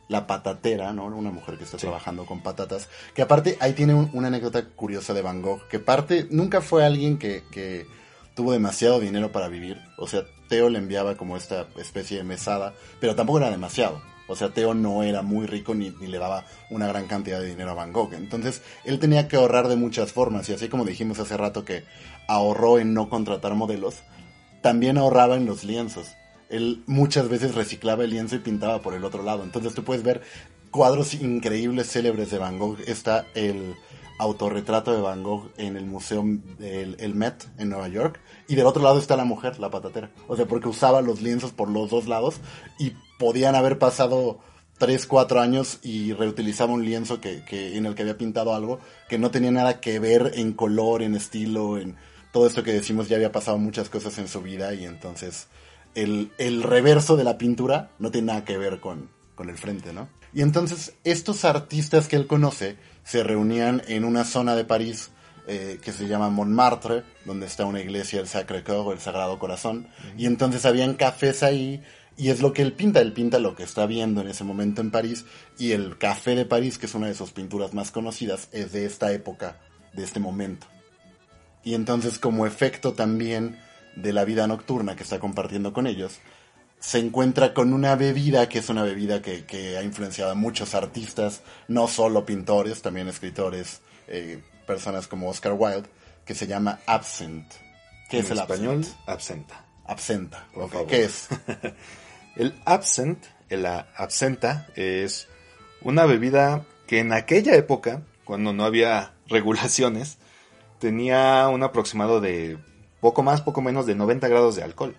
la 0.07 0.27
patatera, 0.27 0.91
¿no? 0.91 1.05
Una 1.05 1.31
mujer 1.31 1.57
que 1.57 1.63
está 1.63 1.77
Sí. 1.77 1.83
trabajando 1.83 2.25
con 2.25 2.41
patatas, 2.41 2.89
que 3.13 3.21
aparte 3.21 3.57
ahí 3.61 3.73
tiene 3.73 3.93
un- 3.93 4.09
una 4.13 4.27
anécdota 4.27 4.65
curiosa 4.65 5.13
de 5.13 5.21
Van 5.21 5.41
Gogh, 5.41 5.67
que 5.69 5.79
parte, 5.79 6.27
nunca 6.31 6.61
fue 6.61 6.83
alguien 6.85 7.17
que, 7.17 7.43
que 7.51 7.85
tuvo 8.35 8.51
demasiado 8.51 8.99
dinero 8.99 9.31
para 9.31 9.47
vivir. 9.47 9.79
O 9.97 10.07
sea, 10.07 10.23
Teo 10.51 10.67
le 10.67 10.79
enviaba 10.79 11.15
como 11.15 11.37
esta 11.37 11.67
especie 11.77 12.17
de 12.17 12.25
mesada, 12.25 12.73
pero 12.99 13.15
tampoco 13.15 13.37
era 13.37 13.49
demasiado. 13.49 14.01
O 14.27 14.35
sea, 14.35 14.49
Teo 14.49 14.73
no 14.73 15.01
era 15.01 15.21
muy 15.21 15.47
rico 15.47 15.73
ni, 15.73 15.91
le 15.91 16.17
daba 16.17 16.43
una 16.69 16.87
gran 16.87 17.07
cantidad 17.07 17.39
de 17.39 17.47
dinero 17.47 17.71
a 17.71 17.73
Van 17.73 17.93
Gogh. 17.93 18.13
Entonces, 18.15 18.61
él 18.83 18.99
tenía 18.99 19.29
que 19.29 19.37
ahorrar 19.37 19.69
de 19.69 19.77
muchas 19.77 20.11
formas. 20.11 20.49
Y 20.49 20.53
así 20.53 20.67
como 20.67 20.83
dijimos 20.83 21.19
hace 21.19 21.37
rato 21.37 21.63
que 21.63 21.85
ahorró 22.27 22.79
en 22.79 22.93
no 22.93 23.07
contratar 23.07 23.55
modelos, 23.55 24.03
también 24.61 24.97
ahorraba 24.97 25.37
en 25.37 25.45
los 25.45 25.63
lienzos. 25.63 26.17
Él 26.49 26.83
muchas 26.85 27.29
veces 27.29 27.55
reciclaba 27.55 28.03
el 28.03 28.09
lienzo 28.09 28.35
y 28.35 28.39
pintaba 28.39 28.81
por 28.81 28.93
el 28.93 29.05
otro 29.05 29.23
lado. 29.23 29.43
Entonces 29.43 29.73
tú 29.73 29.85
puedes 29.85 30.03
ver 30.03 30.21
cuadros 30.69 31.13
increíbles, 31.13 31.89
célebres 31.89 32.29
de 32.29 32.39
Van 32.39 32.59
Gogh. 32.59 32.77
Está 32.87 33.25
el 33.35 33.75
autorretrato 34.21 34.93
de 34.93 35.01
Van 35.01 35.23
Gogh 35.23 35.51
en 35.57 35.75
el 35.75 35.85
museo 35.85 36.23
del 36.59 36.95
el 36.99 37.15
Met 37.15 37.47
en 37.57 37.69
Nueva 37.69 37.87
York. 37.87 38.19
Y 38.47 38.55
del 38.55 38.67
otro 38.67 38.83
lado 38.83 38.99
está 38.99 39.17
la 39.17 39.25
mujer, 39.25 39.59
la 39.59 39.71
patatera. 39.71 40.11
O 40.27 40.35
sea, 40.35 40.45
porque 40.45 40.69
usaba 40.69 41.01
los 41.01 41.21
lienzos 41.21 41.51
por 41.51 41.69
los 41.69 41.89
dos 41.89 42.07
lados 42.07 42.35
y 42.77 42.93
podían 43.17 43.55
haber 43.55 43.79
pasado 43.79 44.39
3, 44.77 45.05
4 45.07 45.41
años 45.41 45.79
y 45.81 46.13
reutilizaba 46.13 46.73
un 46.73 46.85
lienzo 46.85 47.19
que, 47.19 47.43
que, 47.43 47.77
en 47.77 47.85
el 47.85 47.95
que 47.95 48.03
había 48.03 48.17
pintado 48.17 48.53
algo 48.53 48.79
que 49.09 49.17
no 49.17 49.31
tenía 49.31 49.51
nada 49.51 49.79
que 49.79 49.99
ver 49.99 50.33
en 50.35 50.53
color, 50.53 51.01
en 51.01 51.15
estilo, 51.15 51.77
en 51.77 51.97
todo 52.31 52.47
esto 52.47 52.63
que 52.63 52.73
decimos 52.73 53.09
ya 53.09 53.17
había 53.17 53.31
pasado 53.31 53.57
muchas 53.57 53.89
cosas 53.89 54.17
en 54.19 54.27
su 54.27 54.41
vida 54.41 54.73
y 54.73 54.85
entonces 54.85 55.47
el, 55.95 56.31
el 56.37 56.63
reverso 56.63 57.17
de 57.17 57.23
la 57.23 57.37
pintura 57.37 57.91
no 57.99 58.11
tiene 58.11 58.27
nada 58.27 58.45
que 58.45 58.57
ver 58.57 58.79
con, 58.79 59.09
con 59.35 59.49
el 59.49 59.57
frente, 59.57 59.93
¿no? 59.93 60.07
Y 60.33 60.41
entonces 60.41 60.93
estos 61.03 61.45
artistas 61.45 62.07
que 62.07 62.15
él 62.15 62.27
conoce 62.27 62.77
se 63.03 63.23
reunían 63.23 63.81
en 63.87 64.05
una 64.05 64.23
zona 64.23 64.55
de 64.55 64.65
París 64.65 65.11
eh, 65.47 65.79
que 65.83 65.91
se 65.91 66.07
llama 66.07 66.29
Montmartre, 66.29 67.03
donde 67.25 67.47
está 67.47 67.65
una 67.65 67.81
iglesia 67.81 68.19
del 68.19 68.27
Sacré-Cœur 68.27 68.87
o 68.87 68.93
el 68.93 68.99
Sagrado 68.99 69.39
Corazón, 69.39 69.87
y 70.17 70.27
entonces 70.27 70.65
habían 70.65 70.93
cafés 70.93 71.43
ahí 71.43 71.83
y 72.15 72.29
es 72.29 72.41
lo 72.41 72.53
que 72.53 72.61
él 72.61 72.73
pinta, 72.73 73.01
él 73.01 73.13
pinta 73.13 73.39
lo 73.39 73.55
que 73.55 73.63
está 73.63 73.85
viendo 73.85 74.21
en 74.21 74.27
ese 74.27 74.43
momento 74.43 74.81
en 74.81 74.91
París 74.91 75.25
y 75.57 75.71
el 75.71 75.97
Café 75.97 76.35
de 76.35 76.45
París, 76.45 76.77
que 76.77 76.85
es 76.85 76.93
una 76.93 77.07
de 77.07 77.15
sus 77.15 77.31
pinturas 77.31 77.73
más 77.73 77.89
conocidas, 77.91 78.49
es 78.51 78.71
de 78.71 78.85
esta 78.85 79.11
época, 79.11 79.57
de 79.93 80.03
este 80.03 80.19
momento. 80.19 80.67
Y 81.63 81.73
entonces 81.73 82.19
como 82.19 82.45
efecto 82.45 82.93
también 82.93 83.59
de 83.95 84.13
la 84.13 84.25
vida 84.25 84.47
nocturna 84.47 84.95
que 84.95 85.03
está 85.03 85.19
compartiendo 85.19 85.73
con 85.73 85.87
ellos, 85.87 86.19
se 86.81 86.97
encuentra 86.97 87.53
con 87.53 87.73
una 87.73 87.95
bebida 87.95 88.49
que 88.49 88.57
es 88.57 88.67
una 88.69 88.81
bebida 88.81 89.21
que, 89.21 89.45
que 89.45 89.77
ha 89.77 89.83
influenciado 89.83 90.31
a 90.31 90.35
muchos 90.35 90.73
artistas, 90.73 91.43
no 91.67 91.87
solo 91.87 92.25
pintores, 92.25 92.81
también 92.81 93.07
escritores, 93.07 93.81
eh, 94.07 94.41
personas 94.65 95.07
como 95.07 95.29
Oscar 95.29 95.53
Wilde, 95.53 95.87
que 96.25 96.33
se 96.33 96.47
llama 96.47 96.79
absinthe. 96.87 97.55
¿Qué 98.09 98.17
en 98.17 98.25
es 98.25 98.31
el 98.31 98.39
español, 98.39 98.77
absinthe? 98.79 99.11
absenta. 99.11 99.65
Absenta. 99.85 100.47
Por 100.53 100.63
ok, 100.63 100.71
favor. 100.71 100.87
¿Qué 100.87 101.03
es? 101.05 101.27
El 102.35 102.55
absent, 102.63 103.25
el 103.49 103.65
absenta, 103.65 104.67
es 104.75 105.27
una 105.81 106.05
bebida 106.05 106.65
que 106.87 106.99
en 106.99 107.11
aquella 107.11 107.55
época, 107.55 108.03
cuando 108.23 108.53
no 108.53 108.63
había 108.63 109.11
regulaciones, 109.27 110.17
tenía 110.79 111.47
un 111.49 111.61
aproximado 111.61 112.21
de 112.21 112.57
poco 113.01 113.21
más, 113.21 113.41
poco 113.41 113.61
menos 113.61 113.85
de 113.85 113.95
90 113.95 114.29
grados 114.29 114.55
de 114.55 114.63
alcohol. 114.63 114.95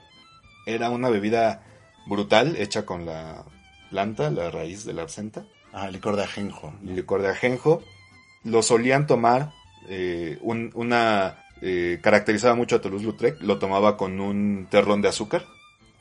Era 0.67 0.91
una 0.91 1.09
bebida 1.09 1.63
brutal, 2.07 2.57
hecha 2.57 2.85
con 2.87 3.07
la 3.07 3.45
planta, 3.91 4.31
la 4.31 4.51
raíz 4.51 4.85
de 4.85 4.93
la 4.95 5.03
absenta, 5.03 5.45
Ah, 5.73 5.89
licor 5.91 6.17
de 6.17 6.25
ajenjo. 6.25 6.75
licor 6.83 7.23
de 7.23 7.29
ajenjo. 7.31 7.83
Lo 8.45 8.63
solían 8.63 9.07
tomar, 9.07 9.53
eh, 9.89 10.39
un- 10.43 10.71
una 10.75 11.39
eh, 11.65 12.01
caracterizaba 12.03 12.57
mucho 12.57 12.75
a 12.77 12.81
Toulouse-Lautrec, 12.81 13.41
lo 13.41 13.59
tomaba 13.61 13.97
con 13.97 14.21
un 14.21 14.67
terrón 14.69 15.01
de 15.01 15.09
azúcar 15.09 15.47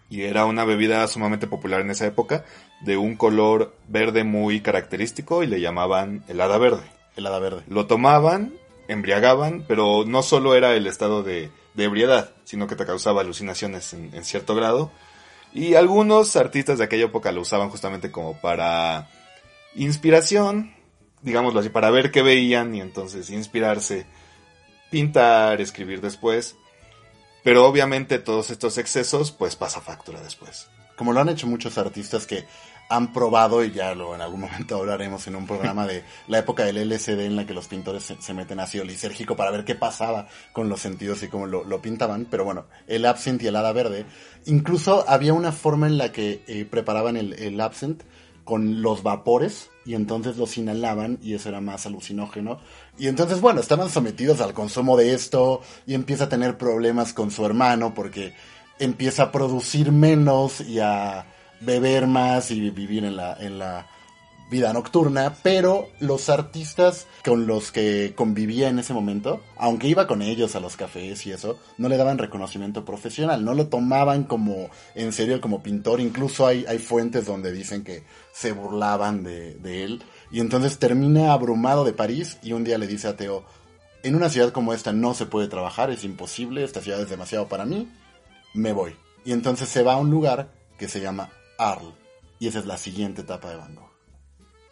y 0.10 0.24
era 0.24 0.46
una 0.46 0.66
bebida 0.66 1.06
sumamente 1.08 1.46
popular 1.46 1.82
en 1.82 1.92
esa 1.92 2.08
época, 2.08 2.46
de 2.82 2.98
un 2.98 3.16
color 3.16 3.76
verde 3.88 4.24
muy 4.24 4.62
característico 4.62 5.44
y 5.44 5.48
le 5.48 5.62
llamaban 5.62 6.24
helada 6.28 6.58
verde. 6.58 6.82
Helada 7.16 7.38
verde. 7.38 7.62
Lo 7.68 7.86
tomaban, 7.86 8.54
embriagaban, 8.88 9.64
pero 9.68 10.04
no 10.06 10.24
solo 10.24 10.56
era 10.56 10.74
el 10.74 10.88
estado 10.88 11.22
de, 11.22 11.52
de 11.76 11.84
ebriedad, 11.84 12.32
sino 12.44 12.66
que 12.66 12.76
te 12.76 12.86
causaba 12.88 13.22
alucinaciones 13.22 13.94
en, 13.94 14.10
en 14.16 14.26
cierto 14.26 14.56
grado. 14.56 14.92
Y 15.54 15.76
algunos 15.76 16.36
artistas 16.36 16.78
de 16.78 16.86
aquella 16.86 17.06
época 17.06 17.32
lo 17.32 17.42
usaban 17.42 17.70
justamente 17.70 18.12
como 18.12 18.40
para 18.40 19.10
inspiración, 19.76 20.74
digámoslo 21.22 21.60
así, 21.60 21.70
para 21.70 21.92
ver 21.92 22.12
qué 22.12 22.22
veían 22.22 22.74
y 22.74 22.82
entonces 22.82 23.30
inspirarse, 23.30 24.06
pintar, 24.90 25.60
escribir 25.60 26.02
después. 26.02 26.56
Pero 27.44 27.66
obviamente 27.66 28.20
todos 28.20 28.50
estos 28.50 28.78
excesos 28.78 29.32
pues 29.32 29.56
pasa 29.56 29.82
factura 29.82 30.22
después. 30.22 30.70
Como 30.96 31.14
lo 31.14 31.20
han 31.20 31.30
hecho 31.30 31.48
muchos 31.48 31.78
artistas 31.78 32.28
que 32.28 32.46
han 32.92 33.14
probado, 33.14 33.64
y 33.64 33.72
ya 33.72 33.96
lo 33.96 34.14
en 34.14 34.22
algún 34.22 34.42
momento 34.42 34.78
hablaremos 34.78 35.26
en 35.28 35.36
un 35.36 35.48
programa 35.48 35.88
de 35.88 36.04
la 36.28 36.40
época 36.40 36.64
del 36.64 36.90
LSD 36.90 37.22
en 37.22 37.36
la 37.36 37.46
que 37.46 37.54
los 37.54 37.68
pintores 37.68 38.04
se, 38.04 38.22
se 38.22 38.34
meten 38.34 38.60
ácido 38.60 38.84
lisérgico 38.84 39.36
para 39.36 39.52
ver 39.52 39.66
qué 39.66 39.76
pasaba 39.76 40.28
con 40.52 40.70
los 40.70 40.82
sentidos 40.82 41.24
y 41.24 41.28
cómo 41.28 41.48
lo, 41.48 41.82
pintaban. 41.82 42.28
Pero 42.30 42.44
bueno, 42.44 42.66
el 42.88 43.06
absinthe 43.06 43.46
y 43.46 43.48
el 43.48 43.56
hada 43.56 43.72
verde. 43.72 44.06
Incluso 44.46 45.06
había 45.08 45.34
una 45.34 45.52
forma 45.52 45.88
en 45.88 45.98
la 45.98 46.12
que 46.12 46.44
eh, 46.48 46.66
preparaban 46.66 47.18
el, 47.18 47.34
el 47.34 47.60
absinthe 47.62 48.06
con 48.44 48.82
los 48.82 49.04
vapores 49.04 49.70
y 49.86 49.96
entonces 49.96 50.38
los 50.38 50.58
inhalaban 50.58 51.20
y 51.22 51.34
eso 51.36 51.50
era 51.50 51.62
más 51.62 51.86
alucinógeno. 51.86 52.60
Y 52.98 53.08
entonces, 53.08 53.40
bueno, 53.42 53.62
estaban 53.62 53.90
sometidos 53.90 54.42
al 54.42 54.54
consumo 54.54 54.98
de 54.98 55.14
esto 55.14 55.62
y 55.88 55.94
empieza 55.94 56.26
a 56.26 56.30
tener 56.30 56.58
problemas 56.58 57.14
con 57.14 57.32
su 57.32 57.46
hermano 57.46 57.94
porque 57.94 58.34
empieza 58.80 59.24
a 59.24 59.32
producir 59.32 59.92
menos 59.92 60.62
y 60.62 60.80
a 60.80 61.26
beber 61.62 62.08
más 62.08 62.52
y 62.52 62.70
vivir 62.70 63.06
en 63.06 63.16
la, 63.16 63.36
en 63.40 63.60
la 63.60 63.88
vida 64.52 64.74
nocturna, 64.74 65.34
pero 65.42 65.88
los 66.02 66.30
artistas 66.30 67.08
con 67.24 67.48
los 67.48 67.72
que 67.72 68.14
convivía 68.16 68.68
en 68.68 68.80
ese 68.80 68.94
momento, 68.94 69.42
aunque 69.56 69.88
iba 69.88 70.08
con 70.08 70.22
ellos 70.22 70.56
a 70.58 70.60
los 70.60 70.76
cafés 70.76 71.26
y 71.26 71.32
eso, 71.32 71.58
no 71.78 71.88
le 71.88 71.96
daban 71.96 72.18
reconocimiento 72.18 72.84
profesional, 72.84 73.46
no 73.46 73.54
lo 73.54 73.68
tomaban 73.68 74.26
como 74.26 74.70
en 74.94 75.14
serio 75.14 75.40
como 75.40 75.64
pintor, 75.64 76.02
incluso 76.02 76.46
hay, 76.46 76.66
hay 76.68 76.80
fuentes 76.80 77.26
donde 77.26 77.54
dicen 77.54 77.86
que 77.86 78.04
se 78.34 78.52
burlaban 78.52 79.24
de, 79.24 79.56
de 79.56 79.86
él, 79.86 80.04
y 80.32 80.42
entonces 80.42 80.78
termina 80.78 81.32
abrumado 81.32 81.86
de 81.86 81.94
París 81.94 82.38
y 82.44 82.52
un 82.52 82.66
día 82.66 82.78
le 82.78 82.88
dice 82.88 83.08
a 83.08 83.16
Teo, 83.16 83.46
en 84.04 84.16
una 84.16 84.30
ciudad 84.30 84.52
como 84.52 84.74
esta 84.74 84.92
no 84.92 85.14
se 85.14 85.28
puede 85.28 85.48
trabajar, 85.48 85.92
es 85.92 86.04
imposible, 86.04 86.66
esta 86.66 86.82
ciudad 86.82 87.00
es 87.00 87.10
demasiado 87.10 87.48
para 87.48 87.66
mí, 87.66 87.90
me 88.54 88.74
voy. 88.74 88.96
Y 89.24 89.32
entonces 89.32 89.70
se 89.70 89.84
va 89.84 89.94
a 89.94 89.98
un 89.98 90.10
lugar 90.10 90.52
que 90.78 90.90
se 90.90 91.00
llama 91.00 91.30
Arles, 91.62 91.94
y 92.40 92.48
esa 92.48 92.60
es 92.60 92.66
la 92.66 92.78
siguiente 92.78 93.22
etapa 93.22 93.52
de 93.52 93.58
Van 93.58 93.76
Gogh. 93.76 93.92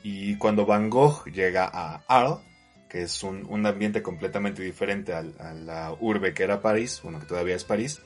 Y 0.02 0.38
cuando 0.38 0.66
Van 0.66 0.90
Gogh 0.90 1.26
llega 1.26 1.70
a 1.72 2.04
Arles, 2.08 2.40
que 2.90 3.04
es 3.04 3.22
un, 3.22 3.46
un 3.48 3.66
ambiente 3.66 4.02
completamente 4.02 4.64
diferente 4.64 5.14
a, 5.14 5.22
la 5.22 5.96
urbe 6.00 6.34
que 6.34 6.44
era 6.44 6.62
París, 6.62 7.00
bueno, 7.04 7.20
que 7.20 7.28
todavía 7.28 7.56
es 7.56 7.64
París, 7.64 8.02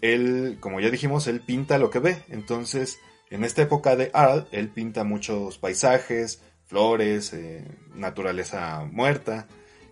él, 0.00 0.58
como 0.60 0.78
ya 0.78 0.90
dijimos, 0.90 1.26
él 1.26 1.40
pinta 1.40 1.78
lo 1.78 1.90
que 1.90 1.98
ve. 1.98 2.22
Entonces, 2.28 3.00
en 3.30 3.42
esta 3.42 3.62
época 3.62 3.96
de 3.96 4.10
Arles, 4.14 4.44
él 4.52 4.68
pinta 4.68 5.02
muchos 5.02 5.58
paisajes, 5.58 6.40
flores, 6.66 7.32
eh, 7.32 7.66
naturaleza 7.94 8.86
muerta. 8.90 9.48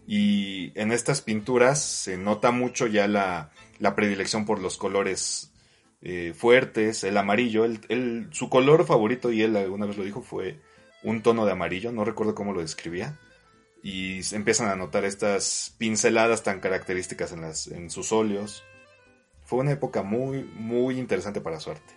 Y 0.07 0.71
en 0.81 0.93
estas 0.93 1.23
pinturas 1.23 1.83
se 1.83 2.17
nota 2.17 2.53
mucho 2.53 2.87
ya 2.87 3.09
la, 3.09 3.51
la 3.81 3.97
predilección 3.97 4.45
por 4.45 4.61
los 4.61 4.77
colores 4.77 5.51
eh, 6.03 6.33
fuertes, 6.37 7.05
el 7.05 7.17
amarillo. 7.17 7.65
Él- 7.65 8.29
su 8.33 8.49
color 8.49 8.87
favorito, 8.87 9.33
y 9.33 9.43
él 9.43 9.57
alguna 9.57 9.87
vez 9.87 9.97
lo 9.97 10.05
dijo, 10.05 10.23
fue 10.23 10.61
un 11.03 11.23
tono 11.23 11.47
de 11.47 11.53
amarillo, 11.53 11.93
no 11.93 12.05
recuerdo 12.05 12.35
cómo 12.35 12.53
lo 12.53 12.61
describía. 12.61 13.19
Y 13.83 14.21
empiezan 14.35 14.69
a 14.69 14.77
notar 14.77 15.05
estas 15.05 15.75
pinceladas 15.79 16.43
tan 16.43 16.61
características 16.61 17.33
en, 17.33 17.43
las, 17.43 17.69
en 17.69 17.91
sus 17.91 18.11
óleos. 18.13 18.65
Fue 19.45 19.61
una 19.61 19.73
época 19.73 20.03
muy, 20.03 20.43
muy 20.43 20.99
interesante 20.99 21.41
para 21.41 21.61
su 21.61 21.71
arte. 21.71 21.95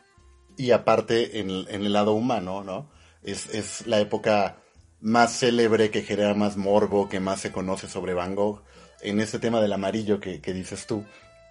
Y 0.56 0.72
aparte, 0.72 1.40
en, 1.40 1.50
el- 1.50 1.68
el 1.70 1.94
lado 1.94 2.14
humano, 2.14 2.64
¿no? 2.64 2.92
Es, 3.24 3.54
es 3.56 3.88
la 3.88 4.00
época 4.00 4.58
más 5.02 5.40
célebre, 5.40 5.90
que 5.90 6.04
genera 6.04 6.34
más 6.36 6.58
morbo, 6.58 7.10
que 7.10 7.20
más 7.20 7.42
se 7.42 7.52
conoce 7.52 7.88
sobre 7.88 8.14
Van 8.14 8.36
Gogh. 8.36 8.62
En 9.02 9.20
ese 9.20 9.40
tema 9.40 9.62
del 9.62 9.74
amarillo 9.74 10.20
que 10.20 10.40
dices 10.54 10.86
tú, 10.86 11.06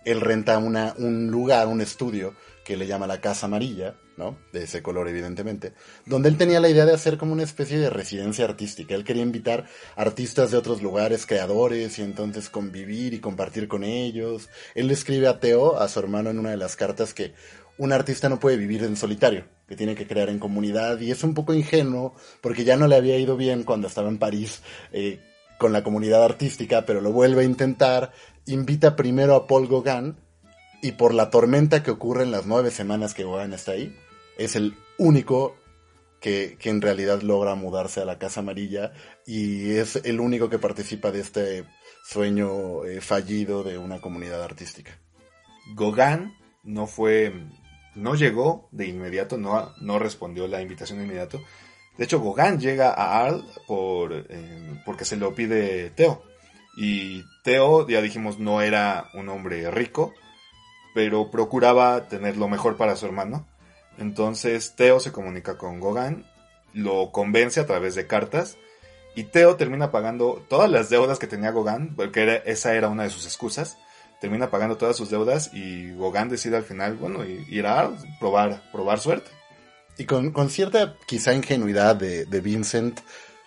él 0.05 0.21
renta 0.21 0.59
una, 0.59 0.95
un 0.99 1.31
lugar, 1.31 1.67
un 1.69 1.81
estudio, 1.81 2.35
que 2.65 2.77
le 2.77 2.87
llama 2.87 3.07
la 3.07 3.21
Casa 3.21 3.47
Amarilla, 3.47 3.95
¿no? 4.19 4.37
De 4.53 4.65
ese 4.65 4.83
color, 4.83 5.09
evidentemente. 5.09 5.73
Donde 6.05 6.29
él 6.29 6.37
tenía 6.37 6.61
la 6.61 6.69
idea 6.69 6.85
de 6.85 6.93
hacer 6.93 7.17
como 7.17 7.33
una 7.33 7.43
especie 7.43 7.79
de 7.79 7.89
residencia 7.89 8.45
artística. 8.45 8.95
Él 8.95 9.05
quería 9.05 9.23
invitar 9.23 9.65
artistas 9.97 10.51
de 10.51 10.59
otros 10.59 10.83
lugares, 10.83 11.25
creadores, 11.25 11.99
y 11.99 12.03
entonces 12.03 12.51
convivir 12.51 13.15
y 13.15 13.21
compartir 13.21 13.69
con 13.69 13.85
ellos. 13.85 14.51
Él 14.75 14.89
le 14.89 14.93
escribe 14.93 15.29
a 15.29 15.41
Teo, 15.41 15.79
a 15.79 15.89
su 15.89 15.99
hermano, 15.99 16.29
en 16.29 16.39
una 16.39 16.51
de 16.51 16.59
las 16.59 16.77
cartas 16.77 17.15
que 17.15 17.33
un 17.79 17.93
artista 17.93 18.29
no 18.29 18.39
puede 18.39 18.59
vivir 18.59 18.85
en 18.85 18.97
solitario, 18.97 19.47
que 19.67 19.77
tiene 19.77 19.95
que 19.95 20.07
crear 20.07 20.29
en 20.29 20.39
comunidad, 20.39 21.01
y 21.01 21.11
es 21.11 21.23
un 21.25 21.33
poco 21.33 21.55
ingenuo, 21.55 22.17
porque 22.43 22.65
ya 22.65 22.77
no 22.77 22.87
le 22.87 22.97
había 22.97 23.17
ido 23.17 23.37
bien 23.37 23.63
cuando 23.63 23.87
estaba 23.87 24.09
en 24.09 24.19
París 24.19 24.61
eh, 24.93 25.21
con 25.59 25.73
la 25.73 25.83
comunidad 25.83 26.25
artística, 26.25 26.87
pero 26.87 27.01
lo 27.01 27.13
vuelve 27.13 27.43
a 27.43 27.45
intentar, 27.45 28.13
invita 28.47 28.97
primero 28.97 29.35
a 29.35 29.47
Paul 29.47 29.69
Gauguin, 29.69 30.17
y 30.81 30.93
por 30.93 31.13
la 31.13 31.31
tormenta 31.31 31.83
que 31.83 31.91
ocurre 31.91 32.23
en 32.23 32.31
las 32.31 32.47
nueve 32.47 32.71
semanas 32.71 33.13
que 33.13 33.25
Gauguin 33.25 33.53
está 33.53 33.73
ahí, 33.73 33.95
es 34.39 34.55
el 34.55 34.77
único 34.99 35.57
que, 36.21 36.57
que 36.59 36.71
en 36.71 36.81
realidad 36.81 37.23
logra 37.23 37.57
mudarse 37.57 38.01
a 38.01 38.05
la 38.05 38.19
Casa 38.19 38.41
Amarilla, 38.41 38.93
y 39.27 39.73
es 39.73 39.97
el 39.97 40.21
único 40.21 40.49
que 40.49 40.59
participa 40.59 41.11
de 41.11 41.21
este 41.21 41.65
sueño 42.05 42.85
eh, 42.85 43.01
fallido 43.01 43.63
de 43.63 43.77
una 43.77 44.01
comunidad 44.01 44.43
artística. 44.43 44.99
Gauguin 45.75 46.33
no 46.63 46.87
fue, 46.87 47.33
no 47.95 48.15
llegó 48.15 48.69
de 48.73 48.87
inmediato, 48.87 49.37
no, 49.37 49.75
no 49.81 49.99
respondió 49.99 50.47
la 50.47 50.63
invitación 50.63 50.99
de 50.99 51.05
inmediato. 51.05 51.41
De 51.99 52.05
hecho, 52.05 52.21
Gauguin 52.23 52.61
llega 52.61 52.91
a 52.91 53.25
Arles 53.25 53.45
por, 53.67 54.13
eh, 54.13 54.81
porque 54.87 55.05
se 55.05 55.17
lo 55.17 55.35
pide 55.35 55.91
Teo. 55.91 56.23
Y 56.77 57.25
Teo, 57.43 57.89
ya 57.89 58.01
dijimos, 58.01 58.39
no 58.39 58.63
era 58.63 59.11
un 59.15 59.29
hombre 59.29 59.69
rico, 59.73 60.15
pero 60.95 61.31
procuraba 61.31 62.07
tener 62.09 62.37
lo 62.37 62.49
mejor 62.49 62.77
para 62.77 62.95
su 62.95 63.05
hermano. 63.07 63.47
Entonces 63.99 64.77
Teo 64.77 65.01
se 65.01 65.11
comunica 65.11 65.59
con 65.59 65.81
Gauguin, 65.81 66.25
lo 66.73 67.11
convence 67.11 67.59
a 67.59 67.67
través 67.67 67.97
de 67.97 68.07
cartas 68.07 68.57
y 69.17 69.25
Teo 69.25 69.57
termina 69.57 69.91
pagando 69.91 70.45
todas 70.49 70.71
las 70.71 70.91
deudas 70.91 71.19
que 71.19 71.27
tenía 71.27 71.51
Gauguin, 71.51 71.97
porque 71.97 72.43
esa 72.47 72.75
era 72.75 72.89
una 72.89 73.03
de 73.03 73.11
sus 73.11 73.27
excusas. 73.27 73.77
Termina 74.21 74.49
pagando 74.51 74.77
todas 74.77 74.97
sus 74.97 75.11
deudas 75.11 75.51
y 75.53 75.93
Gauguin 75.97 76.29
decide 76.29 76.57
al 76.57 76.63
final, 76.63 76.95
bueno, 76.95 77.25
ir 77.25 77.67
a 77.67 77.81
Arles, 77.81 78.05
probar, 78.21 78.63
probar 78.71 79.01
suerte. 79.01 79.29
Y 79.99 80.05
con, 80.05 80.33
cierta 80.49 80.97
quizá 81.07 81.35
ingenuidad 81.35 81.97
de, 81.97 82.25
de 82.25 82.41
Vincent, 82.41 83.01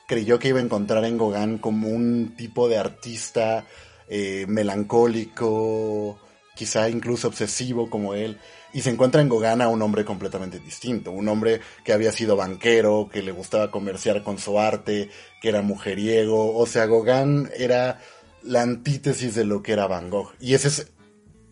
creyó 0.05 0.37
que 0.37 0.49
iba 0.49 0.59
a 0.59 0.63
encontrar 0.63 1.05
en 1.05 1.17
Gauguin 1.17 1.57
como 1.57 1.87
un 1.87 2.35
tipo 2.35 2.67
de 2.67 2.77
artista 2.77 3.65
eh, 4.09 4.45
melancólico, 4.49 6.19
quizá 6.53 6.89
incluso 6.89 7.29
obsesivo 7.29 7.89
como 7.89 8.13
él, 8.13 8.37
y 8.73 8.81
se 8.81 8.89
encuentra 8.89 9.21
en 9.21 9.29
Gauguin 9.29 9.61
a 9.61 9.69
un 9.69 9.81
hombre 9.81 10.03
completamente 10.03 10.59
distinto, 10.59 11.11
un 11.11 11.29
hombre 11.29 11.61
que 11.85 11.93
había 11.93 12.11
sido 12.11 12.35
banquero, 12.35 13.09
que 13.09 13.23
le 13.23 13.31
gustaba 13.31 13.71
comerciar 13.71 14.21
con 14.21 14.37
su 14.37 14.59
arte, 14.59 15.09
que 15.41 15.47
era 15.47 15.61
mujeriego, 15.61 16.57
o 16.57 16.65
sea, 16.65 16.87
Gauguin 16.87 17.49
era 17.55 18.01
la 18.43 18.63
antítesis 18.63 19.33
de 19.33 19.45
lo 19.45 19.63
que 19.63 19.71
era 19.71 19.87
Van 19.87 20.09
Gogh, 20.09 20.33
y 20.41 20.55
ese 20.55 20.67
es 20.67 20.91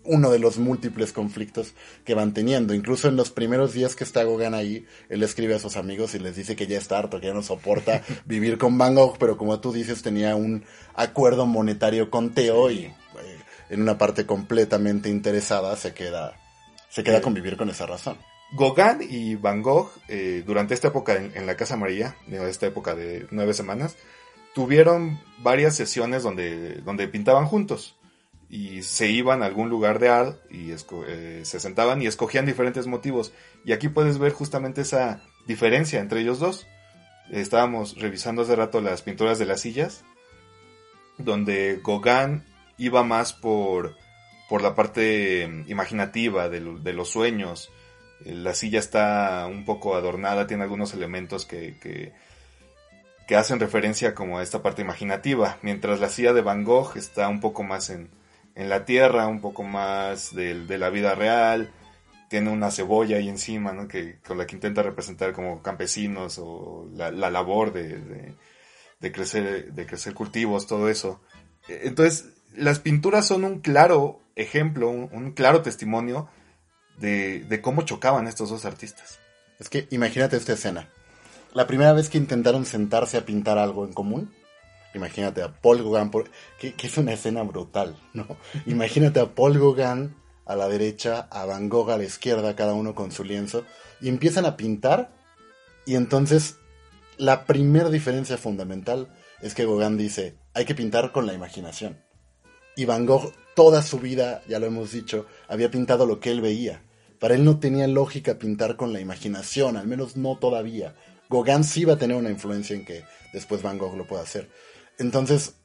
uno 0.09 0.31
de 0.31 0.39
los 0.39 0.57
múltiples 0.57 1.13
conflictos 1.13 1.73
que 2.03 2.15
van 2.15 2.33
teniendo. 2.33 2.73
Incluso 2.73 3.07
en 3.07 3.15
los 3.15 3.29
primeros 3.29 3.73
días 3.73 3.95
que 3.95 4.03
está 4.03 4.23
Gauguin 4.23 4.55
ahí, 4.55 4.85
él 5.07 5.21
escribe 5.23 5.53
a 5.55 5.59
sus 5.59 5.77
amigos 5.77 6.15
y 6.15 6.19
les 6.19 6.35
dice 6.35 6.55
que 6.55 6.65
ya 6.67 6.77
está 6.77 6.97
harto, 6.97 7.19
que 7.21 7.27
ya 7.27 7.33
no 7.33 7.43
soporta 7.43 8.01
vivir 8.25 8.57
con 8.57 8.77
Van 8.77 8.95
Gogh, 8.95 9.17
pero 9.19 9.37
como 9.37 9.59
tú 9.59 9.71
dices, 9.71 10.01
tenía 10.01 10.35
un 10.35 10.65
acuerdo 10.95 11.45
monetario 11.45 12.09
con 12.09 12.33
Teo 12.33 12.71
y 12.71 12.85
eh, 12.85 12.93
en 13.69 13.81
una 13.81 13.97
parte 13.97 14.25
completamente 14.25 15.09
interesada 15.09 15.75
se 15.77 15.93
queda, 15.93 16.33
se 16.89 17.03
queda 17.03 17.17
Sí. 17.17 17.23
con 17.23 17.33
vivir 17.35 17.55
con 17.55 17.69
esa 17.69 17.85
razón. 17.85 18.17
Gauguin 18.57 19.07
y 19.07 19.35
Van 19.35 19.61
Gogh, 19.61 19.91
eh, 20.07 20.43
durante 20.43 20.73
esta 20.73 20.87
época 20.87 21.15
en, 21.15 21.31
en 21.35 21.45
la 21.45 21.55
Casa 21.55 21.77
María, 21.77 22.15
digo, 22.25 22.45
esta 22.45 22.65
época 22.65 22.95
de 22.95 23.27
nueve 23.29 23.53
semanas, 23.53 23.95
tuvieron 24.55 25.19
varias 25.43 25.75
sesiones 25.75 26.23
donde, 26.23 26.75
donde 26.81 27.07
pintaban 27.07 27.45
juntos. 27.45 27.95
Y 28.49 28.81
se 28.81 29.07
iban 29.07 29.43
a 29.43 29.45
algún 29.45 29.69
lugar 29.69 29.99
de 29.99 30.09
art 30.09 30.39
y 30.49 30.71
eh, 30.71 31.41
se 31.43 31.59
sentaban 31.59 32.01
y 32.01 32.07
escogían 32.07 32.47
diferentes 32.47 32.87
motivos. 32.87 33.31
Y 33.63 33.73
aquí 33.73 33.89
puedes 33.89 34.17
ver 34.17 34.31
justamente 34.31 34.81
esa 34.81 35.21
diferencia 35.45 35.99
entre 35.99 36.21
ellos 36.21 36.39
dos. 36.39 36.65
Estábamos 37.29 37.95
revisando 37.99 38.41
hace 38.41 38.55
rato 38.55 38.81
las 38.81 39.03
pinturas 39.03 39.37
de 39.37 39.45
las 39.45 39.61
sillas, 39.61 40.03
donde 41.19 41.79
Gauguin 41.85 42.43
iba 42.79 43.03
más 43.03 43.33
por, 43.33 43.95
por 44.49 44.63
la 44.63 44.73
parte 44.73 45.43
eh, 45.43 45.65
imaginativa 45.67 46.49
de, 46.49 46.59
de 46.59 46.93
los 46.93 47.09
sueños. 47.09 47.69
Eh, 48.25 48.33
La 48.33 48.55
silla 48.55 48.79
está 48.79 49.45
un 49.47 49.63
poco 49.63 49.95
adornada, 49.95 50.47
tiene 50.47 50.63
algunos 50.63 50.95
elementos 50.95 51.45
que, 51.45 51.77
que, 51.79 52.13
que 53.27 53.35
hacen 53.35 53.59
referencia 53.59 54.15
como 54.15 54.39
a 54.39 54.43
esta 54.43 54.63
parte 54.63 54.81
imaginativa, 54.81 55.59
mientras 55.61 55.99
la 55.99 56.09
silla 56.09 56.33
de 56.33 56.41
Van 56.41 56.63
Gogh 56.63 56.97
está 56.97 57.27
un 57.29 57.41
poco 57.41 57.61
más 57.61 57.91
en, 57.91 58.09
en 58.59 58.67
la 58.67 58.83
tierra, 58.83 59.27
un 59.27 59.39
poco 59.39 59.63
más 59.63 60.35
de, 60.35 60.77
la 60.77 60.89
vida 60.89 61.15
real, 61.15 61.71
tiene 62.27 62.51
una 62.51 62.71
cebolla 62.71 63.15
ahí 63.15 63.29
encima, 63.29 63.71
¿no? 63.71 63.87
que, 63.87 64.19
con 64.19 64.37
la 64.37 64.45
que 64.45 64.55
intenta 64.55 64.83
representar 64.83 65.31
como 65.31 65.61
campesinos 65.61 66.37
o 66.39 66.89
la, 66.93 67.09
la 67.09 67.29
labor 67.29 67.71
de, 67.71 68.35
crecer, 69.13 69.71
de 69.71 69.85
crecer 69.85 70.13
cultivos, 70.13 70.67
todo 70.67 70.89
eso. 70.89 71.21
Eh, 71.69 71.83
Entonces, 71.85 72.33
las 72.53 72.79
pinturas 72.79 73.25
son 73.25 73.45
un 73.45 73.61
claro 73.61 74.19
ejemplo, 74.35 74.89
un, 74.89 75.09
un 75.13 75.31
claro 75.31 75.61
testimonio 75.61 76.27
de, 76.97 77.39
de 77.39 77.61
cómo 77.61 77.83
chocaban 77.83 78.27
estos 78.27 78.49
dos 78.49 78.65
artistas. 78.65 79.19
Es 79.57 79.69
que 79.69 79.87
imagínate 79.89 80.35
esta 80.35 80.51
escena. 80.51 80.89
La 81.53 81.65
primera 81.65 81.93
vez 81.93 82.09
que 82.09 82.17
intentaron 82.17 82.65
sentarse 82.65 83.17
a 83.17 83.25
pintar 83.25 83.57
algo 83.57 83.85
en 83.85 83.93
común, 83.93 84.33
imagínate 84.93 85.41
a 85.41 85.53
Paul 85.61 85.77
Gauguin, 85.83 86.09
por- 86.11 86.29
que, 86.59 86.73
es 86.81 86.97
una 86.97 87.13
escena 87.13 87.43
brutal, 87.43 87.95
¿no? 88.13 88.25
Imagínate 88.65 89.19
a 89.19 89.33
Paul 89.35 89.59
Gauguin 89.59 90.15
a 90.45 90.55
la 90.55 90.67
derecha, 90.67 91.27
a 91.31 91.45
Van 91.45 91.69
Gogh 91.69 91.91
a 91.91 91.97
la 91.97 92.03
izquierda, 92.05 92.55
cada 92.55 92.73
uno 92.73 92.95
con 92.95 93.11
su 93.11 93.23
lienzo, 93.23 93.65
y 94.01 94.09
empiezan 94.09 94.45
a 94.45 94.57
pintar 94.57 95.11
Y 95.85 95.95
entonces, 95.95 96.57
la 97.17 97.45
primera 97.45 97.89
diferencia 97.89 98.37
fundamental 98.37 99.07
es 99.41 99.53
que 99.55 99.65
Gauguin 99.65 99.97
dice, 99.97 100.35
hay 100.53 100.65
que 100.65 100.75
pintar 100.75 101.11
con 101.11 101.25
la 101.25 101.33
imaginación. 101.33 101.97
Y 102.75 102.85
Van 102.85 103.05
Gogh, 103.05 103.31
toda 103.55 103.81
su 103.83 103.99
vida, 103.99 104.41
ya 104.47 104.59
lo 104.59 104.67
hemos 104.67 104.91
dicho, 104.91 105.25
había 105.47 105.69
pintado 105.71 106.05
lo 106.05 106.19
que 106.19 106.31
él 106.31 106.41
veía. 106.41 106.83
Para 107.19 107.35
él 107.35 107.43
no 107.43 107.59
tenía 107.59 107.87
lógica 107.87 108.37
pintar 108.39 108.75
con 108.75 108.93
la 108.93 108.99
imaginación, 109.01 109.77
al 109.77 109.87
menos 109.87 110.15
no 110.15 110.37
todavía. 110.37 110.95
Gauguin 111.29 111.63
sí 111.63 111.85
va 111.85 111.93
a 111.93 111.97
tener 111.97 112.15
una 112.17 112.29
influencia 112.29 112.75
en 112.75 112.85
que 112.85 113.03
después 113.33 113.61
Van 113.61 113.77
Gogh 113.77 113.95
lo 113.97 114.07
pueda 114.07 114.23
hacer. 114.23 114.49
Entonces, 114.99 115.55